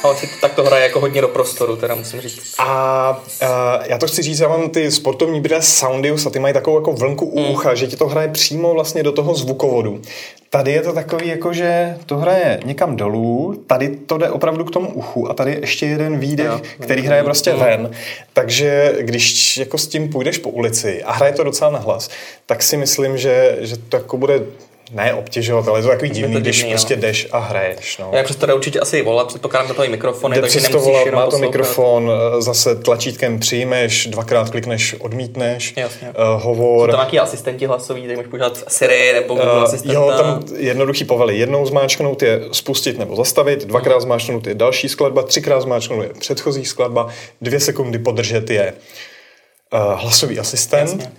Ale 0.04 0.16
si 0.16 0.30
tak 0.42 0.54
to 0.54 0.64
hraje 0.64 0.84
jako 0.84 1.00
hodně 1.00 1.22
do 1.22 1.28
prostoru, 1.28 1.76
teda 1.76 1.96
musím 1.96 2.22
říct. 2.22 2.56
A, 2.58 2.66
a 2.66 3.80
já 3.86 3.98
to 3.98 4.08
chci 4.08 4.22
říct, 4.22 4.40
já 4.40 4.48
mám 4.48 4.70
ty 4.70 4.92
sportovní 4.92 5.42
brýle 5.42 5.62
Soundius 5.62 6.26
a 6.26 6.30
ty 6.30 6.40
mají 6.40 6.54
takovou 6.54 6.78
jako 6.78 6.94
vlnku 6.94 7.26
u 7.26 7.40
mm. 7.40 7.52
ucha, 7.52 7.76
že 7.76 7.88
ti 7.88 7.96
to 7.96 8.08
hraje 8.08 8.28
přímo 8.28 8.74
vlastně 8.74 9.04
do 9.04 9.12
toho 9.12 9.36
zvukovodu. 9.36 10.02
Tady 10.50 10.72
je 10.72 10.82
to 10.82 10.94
takový, 10.94 11.28
jako 11.28 11.54
že 11.54 11.98
to 12.06 12.18
hraje 12.18 12.60
někam 12.66 12.96
dolů, 12.96 13.64
tady 13.68 13.90
to 13.90 14.18
jde 14.18 14.30
opravdu 14.30 14.66
k 14.66 14.72
tomu 14.72 14.94
uchu 14.94 15.30
a 15.32 15.34
tady 15.34 15.52
je 15.52 15.60
ještě 15.60 15.86
jeden 15.86 16.20
výdech, 16.20 16.48
jo, 16.48 16.62
který 16.80 17.02
hraje 17.02 17.24
prostě 17.24 17.54
mm. 17.54 17.60
ven. 17.60 17.92
Takže 18.34 18.96
když 19.00 19.58
jako 19.58 19.78
s 19.78 19.88
tím 19.88 20.10
půjdeš 20.10 20.38
po 20.38 20.50
ulici 20.50 21.04
a 21.04 21.12
hraje 21.12 21.34
to 21.34 21.44
docela 21.44 21.72
nahlas, 21.72 22.10
tak 22.46 22.64
si 22.64 22.78
myslím, 22.78 23.18
že, 23.18 23.58
že 23.60 23.78
to 23.78 23.98
jako 23.98 24.18
bude 24.18 24.42
ne 24.91 25.13
obtěžovat, 25.13 25.67
ale 25.67 25.80
je 25.80 25.84
to 25.84 25.89
takový 25.89 26.10
divný, 26.10 26.34
to 26.34 26.39
když 26.39 26.58
divný, 26.58 26.71
prostě 26.71 26.95
no. 26.95 27.02
jdeš 27.02 27.28
a 27.32 27.39
hraješ. 27.39 27.97
No. 27.97 28.10
Já 28.13 28.23
přesto 28.23 28.45
jde 28.45 28.54
určitě 28.54 28.80
asi 28.80 29.02
volat, 29.02 29.28
předpokládám 29.28 29.67
na 29.67 29.73
to 29.73 29.91
mikrofon, 29.91 30.34
Jde 30.34 30.41
takže 30.41 30.62
nemusíš 30.62 30.86
volat, 30.86 31.08
má 31.13 31.28
to 31.28 31.38
mikrofon, 31.38 32.12
eh, 32.12 32.41
zase 32.41 32.75
tlačítkem 32.75 33.39
přijmeš, 33.39 34.08
dvakrát 34.08 34.49
klikneš, 34.49 34.95
odmítneš, 34.99 35.73
Jasně. 35.78 36.08
Uh, 36.08 36.41
hovor. 36.43 36.89
Jsou 36.89 36.91
tam 36.91 36.99
nějaký 36.99 37.19
asistenti 37.19 37.65
hlasový, 37.65 38.08
tak 38.08 38.15
můžeš 38.15 38.30
používat 38.30 38.63
Siri 38.67 39.13
nebo 39.13 39.36
Google 39.36 39.54
uh, 39.54 39.63
asistenta. 39.63 39.93
Jo, 39.93 40.13
tam 40.17 40.43
jednoduchý 40.58 41.06
povely. 41.06 41.38
Jednou 41.38 41.65
zmáčknout 41.65 42.21
je 42.21 42.41
spustit 42.52 42.99
nebo 42.99 43.15
zastavit, 43.15 43.65
dvakrát 43.65 43.95
hmm. 43.95 44.02
zmáčknout 44.02 44.47
je 44.47 44.56
další 44.56 44.89
skladba, 44.89 45.23
třikrát 45.23 45.62
zmáčknout 45.62 46.04
je 46.04 46.10
předchozí 46.19 46.65
skladba, 46.65 47.08
dvě 47.41 47.60
sekundy 47.60 47.99
podržet 47.99 48.49
je 48.49 48.73
uh, 49.73 49.80
hlasový 50.02 50.39
asistent, 50.39 50.91
Jasně. 50.91 51.12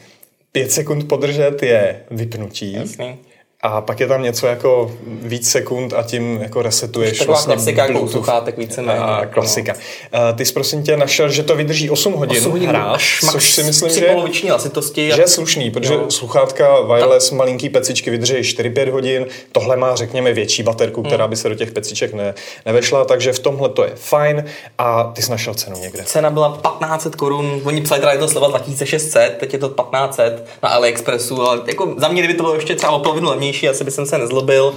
pět 0.52 0.72
sekund 0.72 1.08
podržet 1.08 1.62
je 1.62 2.02
vypnutí. 2.10 2.72
Jasně 2.72 3.18
a 3.62 3.80
pak 3.80 4.00
je 4.00 4.06
tam 4.06 4.22
něco 4.22 4.46
jako 4.46 4.90
víc 5.04 5.50
sekund 5.50 5.92
a 5.92 6.02
tím 6.02 6.38
jako 6.42 6.62
resetuješ 6.62 7.18
Taková 7.18 7.34
vlastně 7.34 7.54
klasika, 7.54 7.86
jako 7.86 8.08
sluchátek 8.08 8.58
více 8.58 8.80
A 8.80 9.26
klasika. 9.26 9.72
No. 10.12 10.32
Ty 10.32 10.44
jsi 10.44 10.52
prosím 10.52 10.82
tě 10.82 10.96
našel, 10.96 11.28
že 11.28 11.42
to 11.42 11.56
vydrží 11.56 11.90
8 11.90 12.12
hodin, 12.12 12.38
8 12.38 12.52
hodin 12.52 12.68
hráš, 12.68 13.20
což 13.32 13.50
si 13.52 13.62
myslím, 13.62 13.90
že, 13.90 14.14
hlasitosti 14.48 15.12
že 15.14 15.22
je 15.22 15.28
slušný, 15.28 15.70
protože 15.70 15.94
jo. 15.94 16.10
sluchátka 16.10 16.80
wireless 16.80 17.30
Ta... 17.30 17.36
malinký 17.36 17.68
pecičky 17.68 18.10
vydrží 18.10 18.34
4-5 18.34 18.90
hodin, 18.90 19.26
tohle 19.52 19.76
má 19.76 19.96
řekněme 19.96 20.32
větší 20.32 20.62
baterku, 20.62 21.02
která 21.02 21.24
hmm. 21.24 21.30
by 21.30 21.36
se 21.36 21.48
do 21.48 21.54
těch 21.54 21.72
peciček 21.72 22.14
ne, 22.14 22.34
nevešla, 22.66 23.04
takže 23.04 23.32
v 23.32 23.38
tomhle 23.38 23.68
to 23.68 23.84
je 23.84 23.92
fajn 23.94 24.44
a 24.78 25.04
ty 25.04 25.22
jsi 25.22 25.30
našel 25.30 25.54
cenu 25.54 25.78
někde. 25.80 26.04
Cena 26.04 26.30
byla 26.30 26.60
1500 26.62 27.16
korun, 27.16 27.60
oni 27.64 27.80
psali 27.80 28.00
teda 28.00 28.12
je 28.12 28.18
to 28.18 28.28
slova 28.28 28.48
2600, 28.48 29.36
teď 29.40 29.52
je 29.52 29.58
to 29.58 29.68
1500 29.68 30.46
na 30.62 30.68
AliExpressu, 30.68 31.42
ale 31.42 31.60
jako 31.66 31.94
za 31.96 32.08
mě, 32.08 32.22
kdyby 32.22 32.34
to 32.34 32.42
bylo 32.42 32.54
ještě 32.54 32.76
třeba 32.76 32.92
o 32.92 32.98
polovinu 32.98 33.28
levnější, 33.28 33.49
asi 33.70 33.84
by 33.84 33.90
jsem 33.90 34.06
se 34.06 34.18
nezlobil. 34.18 34.74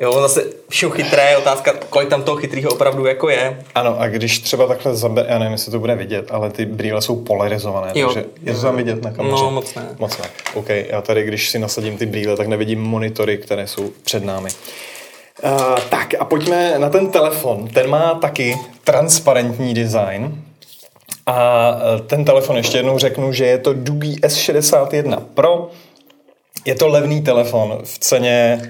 Jo, 0.00 0.20
zase 0.20 0.44
všechno 0.68 0.94
chytré, 0.94 1.36
otázka, 1.36 1.72
kolik 1.90 2.08
tam 2.08 2.22
toho 2.22 2.36
chytrého 2.36 2.70
opravdu 2.70 3.06
jako 3.06 3.28
je. 3.28 3.64
Ano, 3.74 4.00
a 4.00 4.08
když 4.08 4.38
třeba 4.38 4.66
takhle 4.66 4.96
zabe, 4.96 5.26
já 5.28 5.38
nevím, 5.38 5.52
jestli 5.52 5.72
to 5.72 5.78
bude 5.78 5.94
vidět, 5.94 6.30
ale 6.30 6.50
ty 6.50 6.66
brýle 6.66 7.02
jsou 7.02 7.16
polarizované, 7.16 7.92
jo. 7.94 8.06
takže 8.06 8.28
je 8.42 8.54
to 8.54 8.60
tam 8.60 8.76
vidět 8.76 9.02
na 9.02 9.10
kameře? 9.10 9.36
No, 9.36 9.50
moc 9.50 9.74
ne. 9.74 9.88
Moc 9.98 10.18
ne. 10.18 10.24
OK, 10.54 10.68
já 10.68 11.02
tady, 11.02 11.24
když 11.24 11.50
si 11.50 11.58
nasadím 11.58 11.98
ty 11.98 12.06
brýle, 12.06 12.36
tak 12.36 12.46
nevidím 12.46 12.80
monitory, 12.80 13.38
které 13.38 13.66
jsou 13.66 13.90
před 14.04 14.24
námi. 14.24 14.50
Uh, 15.42 15.78
tak 15.90 16.14
a 16.20 16.24
pojďme 16.24 16.78
na 16.78 16.90
ten 16.90 17.10
telefon. 17.10 17.68
Ten 17.68 17.90
má 17.90 18.14
taky 18.14 18.58
transparentní 18.84 19.74
design. 19.74 20.42
A 21.26 21.70
e, 21.96 22.02
ten 22.02 22.24
telefon 22.24 22.56
ještě 22.56 22.78
jednou 22.78 22.98
řeknu, 22.98 23.32
že 23.32 23.46
je 23.46 23.58
to 23.58 23.72
Doogie 23.72 24.16
S61 24.16 25.22
Pro 25.34 25.70
je 26.64 26.74
to 26.74 26.88
levný 26.88 27.22
telefon 27.22 27.78
v 27.84 27.98
ceně... 27.98 28.60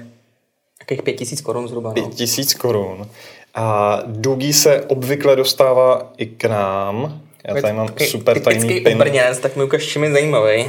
Jakých 0.79 1.01
pět 1.01 1.13
tisíc 1.13 1.41
korun 1.41 1.67
zhruba. 1.67 1.89
No. 1.89 1.93
Pět 1.93 2.09
tisíc 2.09 2.53
korun. 2.53 3.07
A 3.55 3.99
Dugi 4.05 4.53
se 4.53 4.81
obvykle 4.81 5.35
dostává 5.35 6.11
i 6.17 6.25
k 6.25 6.45
nám. 6.45 7.21
Já 7.47 7.61
tady 7.61 7.73
mám 7.73 7.87
super 8.07 8.39
tajný 8.39 8.81
pin. 8.81 8.97
Brněnec, 8.97 9.39
tak 9.39 9.55
mi 9.55 9.63
ukaž, 9.63 9.85
čím 9.85 10.03
je 10.03 10.11
zajímavý. 10.11 10.65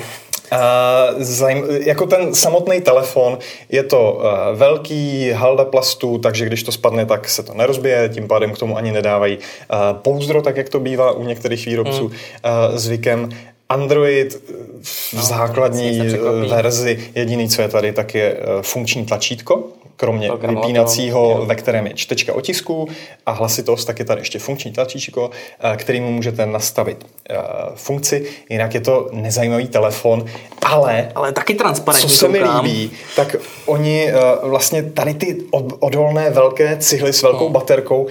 Uh, 0.53 1.23
zajím, 1.23 1.65
jako 1.85 2.07
ten 2.07 2.35
samotný 2.35 2.81
telefon 2.81 3.39
je 3.69 3.83
to 3.83 4.13
uh, 4.13 4.59
velký 4.59 5.31
halda 5.31 5.65
plastu, 5.65 6.19
takže 6.19 6.47
když 6.47 6.63
to 6.63 6.73
spadne, 6.73 7.07
tak 7.07 7.29
se 7.29 7.43
to 7.43 7.55
nerozbije, 7.55 8.09
tím 8.09 8.29
pádem 8.29 8.53
k 8.53 8.59
tomu 8.59 8.77
ani 8.77 8.93
nedávají 8.93 9.37
uh, 9.39 9.99
pouzdro, 9.99 10.43
tak 10.43 10.57
jak 10.57 10.69
to 10.69 10.81
bývá 10.81 11.13
u 11.13 11.25
některých 11.25 11.67
výrobců 11.67 12.03
mm. 12.03 12.09
uh, 12.09 12.77
zvykem. 12.79 13.29
Android 13.73 14.43
v 14.83 15.13
no, 15.13 15.23
základní 15.23 16.01
verzi 16.49 16.99
jediný, 17.15 17.49
co 17.49 17.63
je 17.63 17.69
tady, 17.69 17.93
tak 17.93 18.15
je 18.15 18.37
eh, 18.37 18.63
funkční 18.63 19.07
tlačítko, 19.07 19.65
kromě 19.97 20.31
vypínacího, 20.49 21.47
ve 21.47 21.55
kterém 21.55 21.87
je 21.87 21.95
čtečka 21.95 22.35
otisku 22.35 22.89
a 23.27 23.31
hlasitost, 23.33 23.87
tak 23.87 23.99
je 23.99 24.05
tady 24.05 24.21
ještě 24.21 24.39
funkční 24.39 24.73
tlačítko, 24.73 25.31
eh, 25.61 25.77
kterým 25.77 26.05
můžete 26.05 26.47
nastavit 26.47 27.07
eh, 27.31 27.37
funkci. 27.75 28.27
Jinak 28.51 28.75
je 28.75 28.81
to 28.81 29.09
nezajímavý 29.13 29.69
telefon, 29.69 30.25
ale, 30.63 31.09
ale 31.15 31.33
taky 31.33 31.55
transparentní. 31.55 32.09
Co 32.09 32.17
se 32.17 32.29
mi 32.29 32.43
líbí, 32.45 32.91
tak 33.17 33.37
oni 33.67 34.13
vlastně 34.43 34.83
tady 34.83 35.15
ty 35.15 35.37
odolné 35.79 36.31
velké 36.31 36.77
cihly 36.77 37.13
s 37.13 37.23
velkou 37.23 37.45
no. 37.45 37.51
baterkou 37.51 38.07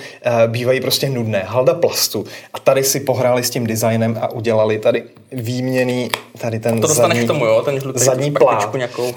bývají 0.47 0.81
prostě 0.81 1.09
nudné. 1.09 1.43
Halda 1.47 1.73
plastu. 1.73 2.25
A 2.53 2.59
tady 2.59 2.83
si 2.83 2.99
pohráli 2.99 3.43
s 3.43 3.49
tím 3.49 3.67
designem 3.67 4.17
a 4.21 4.31
udělali 4.31 4.79
tady 4.79 5.03
výměný 5.51 6.09
tady 6.37 6.59
ten 6.59 6.81
to 6.81 6.87
zadní, 6.87 7.23
k 7.23 7.27
tomu, 7.27 7.45
jo? 7.45 7.61
Ten 7.65 7.79
žlutý 7.79 7.99
zadní 7.99 8.31
plát. 8.31 8.73
Nějakou. 8.73 9.13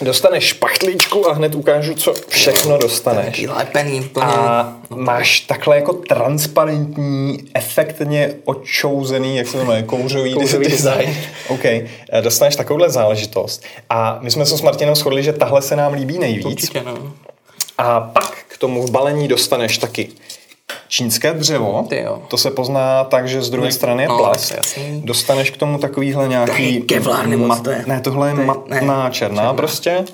Dostaneš 0.00 0.44
špachtličku 0.44 1.28
a 1.28 1.32
hned 1.32 1.54
ukážu, 1.54 1.94
co 1.94 2.14
všechno 2.28 2.78
dostaneš. 2.78 3.46
Lepený, 3.56 4.10
a 4.20 4.72
máš 4.90 5.40
takhle 5.40 5.76
jako 5.76 5.92
transparentní, 5.92 7.44
efektně 7.54 8.34
očouzený, 8.44 9.36
jak 9.36 9.46
se 9.46 9.52
to 9.52 9.58
jmenuje, 9.58 9.82
kouřový, 9.82 10.34
kouřový 10.34 10.66
design. 10.66 11.16
OK, 11.48 11.64
eh, 11.64 11.88
dostaneš 12.20 12.56
takovouhle 12.56 12.90
záležitost. 12.90 13.62
A 13.90 14.18
my 14.20 14.30
jsme 14.30 14.46
se 14.46 14.58
s 14.58 14.62
Martinem 14.62 14.94
shodli, 14.94 15.22
že 15.22 15.32
tahle 15.32 15.62
se 15.62 15.76
nám 15.76 15.92
líbí 15.92 16.18
nejvíc. 16.18 16.46
Určitě, 16.46 16.82
no. 16.86 17.12
A 17.78 18.00
pak 18.00 18.34
k 18.48 18.58
tomu 18.58 18.82
v 18.82 18.90
balení 18.90 19.28
dostaneš 19.28 19.78
taky 19.78 20.08
čínské 20.88 21.34
dřevo, 21.34 21.88
to 22.28 22.38
se 22.38 22.50
pozná 22.50 23.04
tak, 23.04 23.28
že 23.28 23.42
z 23.42 23.50
druhé 23.50 23.72
strany 23.72 24.02
je 24.02 24.08
no, 24.08 24.18
plast. 24.18 24.54
Dostaneš 25.04 25.50
k 25.50 25.56
tomu 25.56 25.78
takovýhle 25.78 26.28
nějaký... 26.28 26.82
Kevlar 26.82 27.26
nebo 27.26 27.46
mat, 27.46 27.68
Ne, 27.86 28.00
tohle 28.00 28.28
je 28.28 28.34
matná 28.34 29.10
černá, 29.10 29.10
černá. 29.10 29.54
prostě 29.54 30.04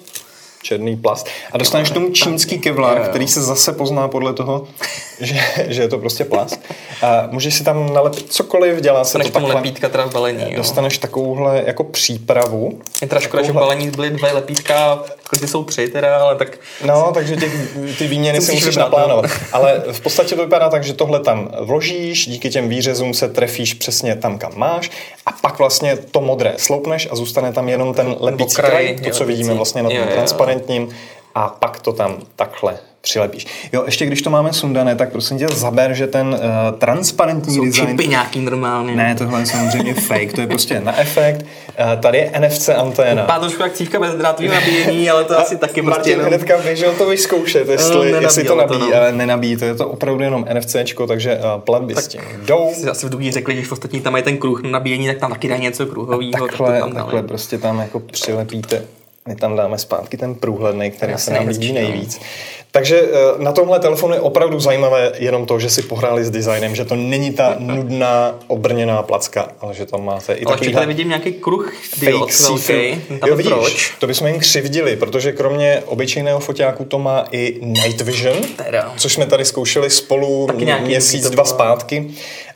černý 0.63 0.97
plast. 0.97 1.27
A 1.53 1.59
dostaneš 1.59 1.91
tomu 1.91 2.11
čínský 2.11 2.59
kevlar, 2.59 3.09
který 3.09 3.29
se 3.29 3.43
zase 3.43 3.73
pozná 3.73 4.09
podle 4.09 4.33
toho, 4.33 4.67
že, 5.21 5.41
že 5.67 5.83
je 5.83 5.89
to 5.89 5.99
prostě 5.99 6.25
plast. 6.25 6.61
A 7.03 7.29
můžeš 7.31 7.55
si 7.55 7.65
tam 7.65 7.95
nalepit 7.95 8.33
cokoliv, 8.33 8.81
dělá 8.81 9.05
se 9.05 9.19
dostaneš 9.19 9.27
to 9.27 9.33
takhle. 9.33 9.55
lepítka 9.55 9.89
teda 9.89 10.05
v 10.05 10.13
balení. 10.13 10.43
Jo. 10.43 10.57
Dostaneš 10.57 10.99
takovouhle 10.99 11.63
jako 11.67 11.85
přípravu. 11.85 12.79
Je 13.03 13.09
teda 13.09 13.21
škoda, 13.21 13.43
že 13.43 13.53
v 13.53 13.55
balení 13.55 13.91
byly 13.91 14.11
dvě 14.11 14.33
lepítka, 14.33 15.03
ty 15.41 15.49
jsou 15.49 15.65
tři 15.65 15.89
teda, 15.89 16.17
ale 16.17 16.37
tak... 16.37 16.59
No, 16.85 17.11
takže 17.15 17.37
těch, 17.37 17.53
ty 17.99 18.07
výměny 18.07 18.41
si 18.41 18.53
musíš 18.53 18.77
naplánovat. 18.77 19.25
No. 19.25 19.31
Ale 19.53 19.83
v 19.93 20.01
podstatě 20.01 20.37
to 20.37 20.43
vypadá 20.43 20.69
tak, 20.69 20.85
že 20.85 20.93
tohle 20.93 21.21
tam 21.21 21.51
vložíš, 21.61 22.27
díky 22.29 22.51
těm 22.51 22.69
výřezům 22.69 23.15
se 23.15 23.29
trefíš 23.29 23.75
přesně 23.75 24.17
tam, 24.17 24.39
kam 24.39 24.53
máš 24.57 24.91
a 25.27 25.33
pak 25.33 25.59
vlastně 25.59 25.97
to 25.97 26.21
modré 26.21 26.55
sloupneš 26.57 27.09
a 27.11 27.17
zůstane 27.17 27.53
tam 27.53 27.69
jenom 27.69 27.95
ten 27.95 28.17
lepící 28.21 28.57
kraj, 28.57 28.99
to, 29.05 29.11
co 29.11 29.25
vidíme 29.25 29.55
vlastně 29.55 29.83
na 29.83 29.91
tom 29.91 29.99
transparentním 30.55 30.89
a 31.35 31.49
pak 31.49 31.81
to 31.81 31.93
tam 31.93 32.17
takhle 32.37 32.79
přilepíš. 33.03 33.47
Jo, 33.73 33.83
ještě 33.87 34.07
když 34.07 34.23
to 34.23 34.31
máme 34.31 34.53
sundané, 34.53 34.97
tak 34.97 35.13
prosím 35.13 35.39
tě 35.39 35.49
zaber, 35.49 35.95
že 35.95 36.07
ten 36.07 36.27
uh, 36.29 36.79
transparentní 36.79 37.55
Jsou 37.55 37.65
design... 37.65 37.89
čipy 37.89 38.09
nějaký 38.09 38.41
normálně. 38.41 38.97
Ne, 38.97 39.15
tohle 39.15 39.41
je 39.41 39.47
samozřejmě 39.47 39.95
fake, 40.09 40.33
to 40.33 40.41
je 40.41 40.47
prostě 40.47 40.81
na 40.81 41.01
efekt. 41.01 41.43
Uh, 41.43 42.01
tady 42.01 42.19
je 42.19 42.33
NFC 42.41 42.69
anténa. 42.69 43.23
Vypadá 43.23 43.41
trošku 43.41 43.63
jak 43.63 43.73
cívka 43.73 44.01
bez 44.01 44.15
drátového 44.15 44.55
nabíjení, 44.55 45.11
ale 45.11 45.25
to 45.25 45.39
asi 45.39 45.57
taky 45.57 45.83
Martin 45.83 45.95
prostě 45.95 46.11
jenom... 46.11 46.27
hnedka 46.27 46.59
běžel 46.59 46.93
to 46.93 47.07
vyzkoušet, 47.07 47.69
jestli, 47.69 48.13
No, 48.13 48.21
jestli 48.21 48.45
to 48.45 48.57
nabíjí, 48.57 48.81
to, 48.81 48.91
no. 48.91 48.97
ale 48.97 49.13
nenabíjí, 49.13 49.57
to 49.57 49.65
je 49.65 49.75
to 49.75 49.89
opravdu 49.89 50.23
jenom 50.23 50.47
NFCčko, 50.55 51.07
takže 51.07 51.37
uh, 51.37 51.61
platby 51.61 51.95
s 51.95 52.09
tím 52.09 52.21
jdou. 52.45 52.71
Si 52.75 52.89
asi 52.89 53.07
v 53.07 53.11
Dugí 53.11 53.33
řekli, 53.33 53.57
že 53.57 53.69
v 53.69 53.73
ostatní 53.73 54.01
tam 54.01 54.13
mají 54.13 54.25
ten 54.25 54.39
kruh 54.39 54.63
na 54.63 54.71
nabíjení, 54.71 55.07
tak 55.07 55.19
tam 55.19 55.31
taky 55.31 55.49
dají 55.49 55.63
něco 55.63 55.87
kruhového. 55.87 56.33
Takhle, 56.33 56.71
tak 56.71 56.77
to 56.77 56.85
tam 56.85 56.93
takhle 56.93 57.23
prostě 57.23 57.59
tam 57.59 57.79
jako 57.79 58.01
přilepíte 58.01 58.83
my 59.31 59.37
tam 59.37 59.57
dáme 59.57 59.79
zpátky 59.79 60.17
ten 60.17 60.35
průhledný, 60.35 60.91
který 60.91 61.13
Jasně, 61.13 61.25
se 61.35 61.39
nám 61.39 61.49
líbí 61.49 61.73
no. 61.73 61.75
nejvíc. 61.75 62.21
Takže 62.73 63.01
eh, 63.03 63.43
na 63.43 63.53
tomhle 63.53 63.81
telefonu 63.81 64.15
je 64.15 64.21
opravdu 64.21 64.61
zajímavé 64.61 65.13
jenom 65.19 65.47
to, 65.47 65.59
že 65.61 65.71
si 65.71 65.83
pohráli 65.83 66.25
s 66.25 66.31
designem, 66.31 66.75
že 66.75 66.85
to 66.85 66.97
není 66.97 67.33
ta 67.33 67.55
nudná 67.59 68.35
obrněná 68.47 69.03
placka, 69.03 69.49
ale 69.61 69.75
že 69.75 69.87
tam 69.87 70.05
máte 70.05 70.35
i 70.35 70.45
Ale 70.45 70.55
takový 70.55 70.73
tady 70.73 70.87
vidím 70.87 71.09
nějaký 71.09 71.33
kruh 71.33 71.73
diod 72.01 72.33
fake 72.33 72.69
velký. 73.09 73.27
Jo, 73.27 73.37
vidíš, 73.37 73.53
proč? 73.53 73.95
to 73.99 74.07
bychom 74.07 74.27
jim 74.27 74.39
křivdili, 74.39 74.97
protože 74.97 75.33
kromě 75.33 75.83
obyčejného 75.87 76.41
foťáku 76.41 76.85
to 76.85 76.99
má 76.99 77.25
i 77.31 77.59
night 77.63 78.01
vision, 78.01 78.37
Teda. 78.57 78.93
což 78.97 79.13
jsme 79.13 79.27
tady 79.27 79.45
zkoušeli 79.45 79.91
spolu 79.91 80.47
Taky 80.47 80.67
měsíc, 80.81 81.31
dva 81.31 81.45
zpátky. 81.45 82.11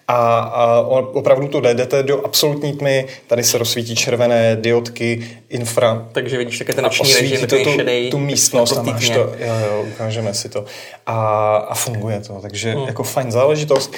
A, 0.08 0.38
a 0.38 0.80
opravdu 1.12 1.48
to 1.48 1.60
jde, 1.60 1.74
jdete 1.74 2.02
do 2.02 2.26
absolutní 2.26 2.72
tmy, 2.72 3.06
tady 3.26 3.44
se 3.44 3.58
rozsvítí 3.58 3.96
červené 3.96 4.56
diodky, 4.56 5.26
infra, 5.48 6.08
Takže 6.12 6.38
vidíš 6.38 6.58
také 6.58 6.72
ten 6.72 6.84
noční 6.84 7.14
režim, 7.14 7.46
to 7.46 7.56
tu, 7.64 7.72
šedej. 7.72 8.10
tu 8.10 8.18
místnost 8.18 8.76
a 8.76 8.82
máš 8.82 9.10
to, 9.10 9.18
jo, 9.18 9.34
jo, 9.38 9.84
ukážeme 9.92 10.34
si 10.34 10.48
to. 10.48 10.64
A, 11.06 11.56
a 11.56 11.74
funguje 11.74 12.20
to, 12.20 12.38
takže 12.42 12.72
hmm. 12.72 12.86
jako 12.86 13.02
fajn 13.02 13.32
záležitost. 13.32 13.92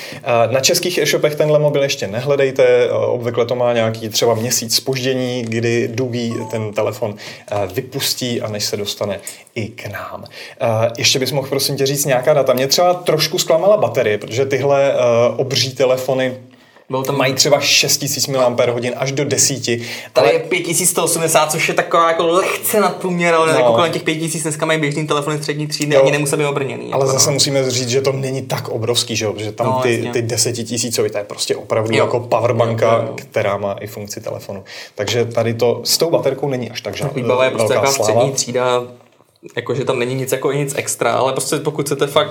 Na 0.51 0.61
českých 0.61 0.99
e-shopech 0.99 1.35
tenhle 1.35 1.59
mobil 1.59 1.83
ještě 1.83 2.07
nehledejte, 2.07 2.91
obvykle 2.91 3.47
to 3.47 3.55
má 3.55 3.73
nějaký 3.73 4.09
třeba 4.09 4.35
měsíc 4.35 4.77
spoždění, 4.77 5.43
kdy 5.43 5.89
Dugi 5.89 6.33
ten 6.51 6.73
telefon 6.73 7.15
eh, 7.51 7.55
vypustí 7.75 8.41
a 8.41 8.49
než 8.49 8.65
se 8.65 8.77
dostane 8.77 9.21
i 9.55 9.69
k 9.69 9.87
nám. 9.87 10.25
Eh, 10.61 10.67
Ještě 10.99 11.19
bys 11.19 11.33
mohl 11.33 11.49
prosím 11.49 11.77
tě 11.77 11.87
říct 11.87 12.05
nějaká 12.05 12.35
data. 12.35 12.53
Mě 12.53 12.67
třeba 12.67 12.95
trošku 12.95 13.39
zklamala 13.39 13.77
baterie, 13.77 14.19
protože 14.19 14.47
tyhle 14.47 14.93
eh, 14.93 14.97
obří 15.37 15.75
telefony 15.75 15.96
Byl 16.91 17.03
tam 17.03 17.17
mají 17.17 17.35
třeba 17.35 17.61
6000 17.61 18.27
mAh 18.27 18.53
až 18.97 19.13
do 19.13 19.25
10. 19.25 19.67
Tady 19.67 19.81
ale 20.15 20.33
je 20.33 20.39
5180, 20.39 21.51
což 21.53 21.69
je 21.69 21.75
taková 21.75 22.09
jako 22.09 22.27
lehce 22.27 22.81
nadprůměr, 22.81 23.35
ale 23.35 23.53
No. 23.53 23.59
jako 23.59 23.73
kolem 23.73 23.93
těch 23.93 24.03
5000 24.03 24.43
dneska 24.43 24.67
mají 24.67 24.81
běžný 24.81 25.07
telefony 25.07 25.39
střední 25.39 25.67
třídy, 25.67 25.95
Jo. 25.95 26.03
ani 26.03 26.13
nemusí 26.13 26.37
být 26.37 26.45
obrněný. 26.45 26.93
Ale 26.93 27.03
jako, 27.05 27.13
zase 27.13 27.31
no. 27.31 27.35
musíme 27.35 27.71
říct, 27.71 27.89
že 27.89 28.01
to 28.01 28.13
není 28.13 28.43
tak 28.43 28.69
obrovský, 28.69 29.17
že, 29.17 29.25
jo? 29.25 29.35
že 29.37 29.53
tam 29.53 29.67
No, 29.67 29.81
ty, 29.83 29.95
jasně. 29.95 30.13
ty 30.13 30.23
desetitisícový, 30.23 31.11
to 31.11 31.19
je 31.19 31.25
prostě 31.25 31.57
opravdu 31.57 31.97
Jo. 31.97 32.05
jako 32.05 32.21
powerbanka, 32.21 32.87
Jo, 32.93 32.99
jo, 33.03 33.05
jo. 33.09 33.15
která 33.17 33.57
má 33.57 33.73
i 33.73 33.87
funkci 33.87 34.21
telefonu. 34.21 34.65
Takže 34.95 35.25
tady 35.25 35.55
to 35.55 35.81
s 35.85 35.99
tou 35.99 36.11
baterkou 36.11 36.49
není 36.49 36.71
až 36.71 36.81
tak 36.81 36.97
žádná 36.97 37.13
Výbava 37.15 37.45
je 37.45 37.51
prostě 37.51 37.75
taková 37.75 37.93
střední 37.93 38.33
třída, 38.33 38.83
jakože 39.57 39.85
tam 39.85 39.99
není 39.99 40.15
nic 40.15 40.33
jako 40.33 40.53
nic 40.53 40.75
extra, 40.77 41.13
ale 41.13 41.33
prostě 41.33 41.57
pokud 41.57 41.87
chcete 41.87 42.07
fakt 42.07 42.31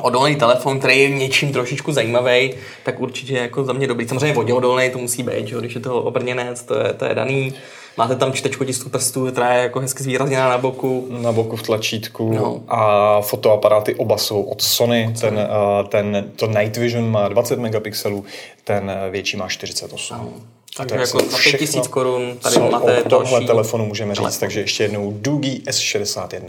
odolný 0.00 0.36
telefon, 0.36 0.78
který 0.78 1.00
je 1.00 1.08
něčím 1.10 1.52
trošičku 1.52 1.92
zajímavý, 1.92 2.54
tak 2.82 3.00
určitě 3.00 3.34
jako 3.34 3.64
za 3.64 3.72
mě 3.72 3.86
dobrý. 3.86 4.08
Samozřejmě 4.08 4.32
voděodolný 4.32 4.90
to 4.90 4.98
musí 4.98 5.22
být, 5.22 5.48
že? 5.48 5.56
když 5.60 5.74
je 5.74 5.80
to 5.80 6.02
obrněnec, 6.02 6.62
to 6.62 6.74
je, 6.78 6.92
to 6.92 7.04
je 7.04 7.14
daný. 7.14 7.54
Máte 7.96 8.16
tam 8.16 8.32
čtečku 8.32 8.64
tisku 8.64 8.88
prstů, 8.90 9.26
která 9.30 9.54
je 9.54 9.62
jako 9.62 9.80
hezky 9.80 10.02
zvýrazněná 10.02 10.48
na 10.48 10.58
boku. 10.58 11.06
Na 11.10 11.32
boku 11.32 11.56
v 11.56 11.62
tlačítku 11.62 12.32
No. 12.34 12.60
a 12.68 13.20
fotoaparáty 13.20 13.94
oba 13.94 14.18
jsou 14.18 14.42
od 14.42 14.62
Sony. 14.62 15.14
Ten, 15.20 15.38
eh, 15.38 15.48
ten, 15.88 16.24
to 16.36 16.46
Night 16.46 16.76
Vision 16.76 17.10
má 17.10 17.28
20 17.28 17.58
megapixelů, 17.58 18.24
ten 18.64 18.90
eh, 18.90 19.10
větší 19.10 19.36
má 19.36 19.48
48. 19.48 20.16
A 20.16 20.84
Takže 20.84 20.94
jako 20.94 21.18
za 21.30 21.36
všechno, 21.36 21.58
5000 21.58 21.88
korun 21.88 22.36
tady 22.42 22.58
máte 22.58 23.02
o 23.02 23.08
tohle 23.08 23.30
další 23.30 23.46
telefonu 23.46 23.86
můžeme 23.86 24.14
říct. 24.14 24.22
telefon. 24.22 24.40
Takže 24.40 24.60
ještě 24.60 24.84
jednou 24.84 25.12
Doogie 25.20 25.58
S61. 25.58 26.40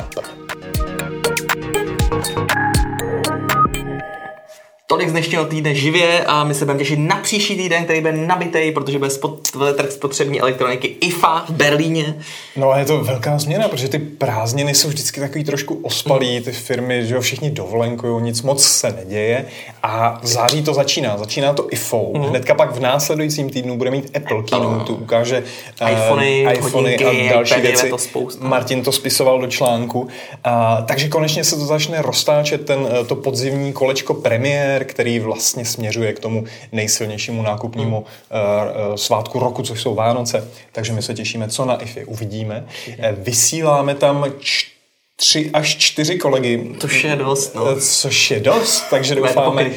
Tolik 4.87 5.09
z 5.09 5.11
dnešního 5.11 5.45
týdne 5.45 5.75
živě 5.75 6.25
a 6.25 6.43
my 6.43 6.53
se 6.53 6.65
budeme 6.65 6.79
těšit 6.79 6.99
na 6.99 7.15
příští 7.15 7.55
týden, 7.55 7.83
který 7.83 8.01
bude 8.01 8.13
nabitej, 8.13 8.71
protože 8.71 8.97
bude 8.97 9.09
spot, 9.09 9.51
trh 9.77 9.91
spotřební 9.91 10.41
elektroniky 10.41 10.87
IFA 10.87 11.45
v 11.47 11.49
Berlíně. 11.49 12.15
No 12.55 12.71
a 12.71 12.79
je 12.79 12.85
to 12.85 13.03
velká 13.03 13.37
změna, 13.37 13.67
protože 13.67 13.87
ty 13.87 13.99
prázdniny 13.99 14.75
jsou 14.75 14.87
vždycky 14.87 15.19
takový 15.19 15.43
trošku 15.43 15.79
ospalý, 15.83 16.39
ty 16.39 16.51
firmy, 16.51 17.05
že 17.05 17.15
jo, 17.15 17.21
všichni 17.21 17.51
dovolenkují, 17.51 18.23
nic 18.23 18.41
moc 18.41 18.63
se 18.63 18.91
neděje 18.91 19.45
a 19.83 20.19
v 20.23 20.27
září 20.27 20.63
to 20.63 20.73
začíná, 20.73 21.17
začíná 21.17 21.53
to 21.53 21.67
IFO. 21.71 22.11
Hnedka 22.19 22.55
pak 22.55 22.75
v 22.75 22.79
následujícím 22.79 23.49
týdnu 23.49 23.77
bude 23.77 23.91
mít 23.91 24.17
Apple 24.17 24.43
Keynote, 24.43 24.91
ukáže 24.91 25.43
eh, 25.81 25.91
iPhony, 25.91 26.47
iPhony 26.53 26.91
hodinky, 26.91 27.29
a 27.29 27.33
další 27.33 27.61
věci. 27.61 27.89
to 27.89 27.97
spousta. 27.97 28.47
Martin 28.47 28.81
to 28.81 28.91
spisoval 28.91 29.41
do 29.41 29.47
článku. 29.47 30.07
A, 30.43 30.81
takže 30.81 31.07
konečně 31.07 31.43
se 31.43 31.55
to 31.55 31.65
začne 31.65 32.01
roztáčet 32.01 32.65
ten, 32.65 32.87
eh, 33.01 33.05
to 33.05 33.15
podzimní 33.15 33.73
kolečko 33.73 34.13
premiér, 34.13 34.74
který 34.83 35.19
vlastně 35.19 35.65
směřuje 35.65 36.13
k 36.13 36.19
tomu 36.19 36.43
nejsilnějšímu 36.71 37.41
nákupnímu 37.41 38.05
hmm. 38.31 38.89
uh, 38.89 38.95
svátku 38.95 39.39
roku, 39.39 39.63
což 39.63 39.81
jsou 39.81 39.95
Vánoce. 39.95 40.47
Takže 40.71 40.93
my 40.93 41.01
se 41.01 41.13
těšíme, 41.13 41.49
co 41.49 41.65
na 41.65 41.75
IFI 41.81 42.05
uvidíme. 42.05 42.65
Eh, 42.99 43.15
Vysíláme 43.17 43.95
tam 43.95 44.25
č- 44.39 44.75
tři 45.15 45.49
až 45.53 45.75
čtyři 45.77 46.17
kolegy. 46.17 46.75
Což 46.79 47.03
je 47.03 47.15
dost, 47.15 47.55
no. 47.55 47.79
Což 47.81 48.31
je 48.31 48.39
dost, 48.39 48.83
takže 48.89 49.15
doufáme, 49.15 49.71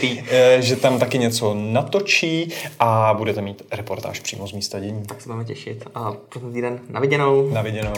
že 0.58 0.76
tam 0.76 0.98
taky 0.98 1.18
něco 1.18 1.54
natočí 1.54 2.52
a 2.78 3.14
budete 3.14 3.42
mít 3.42 3.62
reportáž 3.72 4.20
přímo 4.20 4.46
z 4.46 4.52
místa 4.52 4.80
dění. 4.80 5.02
Tak 5.06 5.20
se 5.20 5.28
budeme 5.28 5.44
těšit 5.44 5.84
a 5.94 6.12
pro 6.28 6.40
ten 6.40 6.52
týden 6.52 6.80
na 6.88 7.00
viděnou. 7.00 7.50
Na 7.50 7.62
viděnou. 7.62 7.92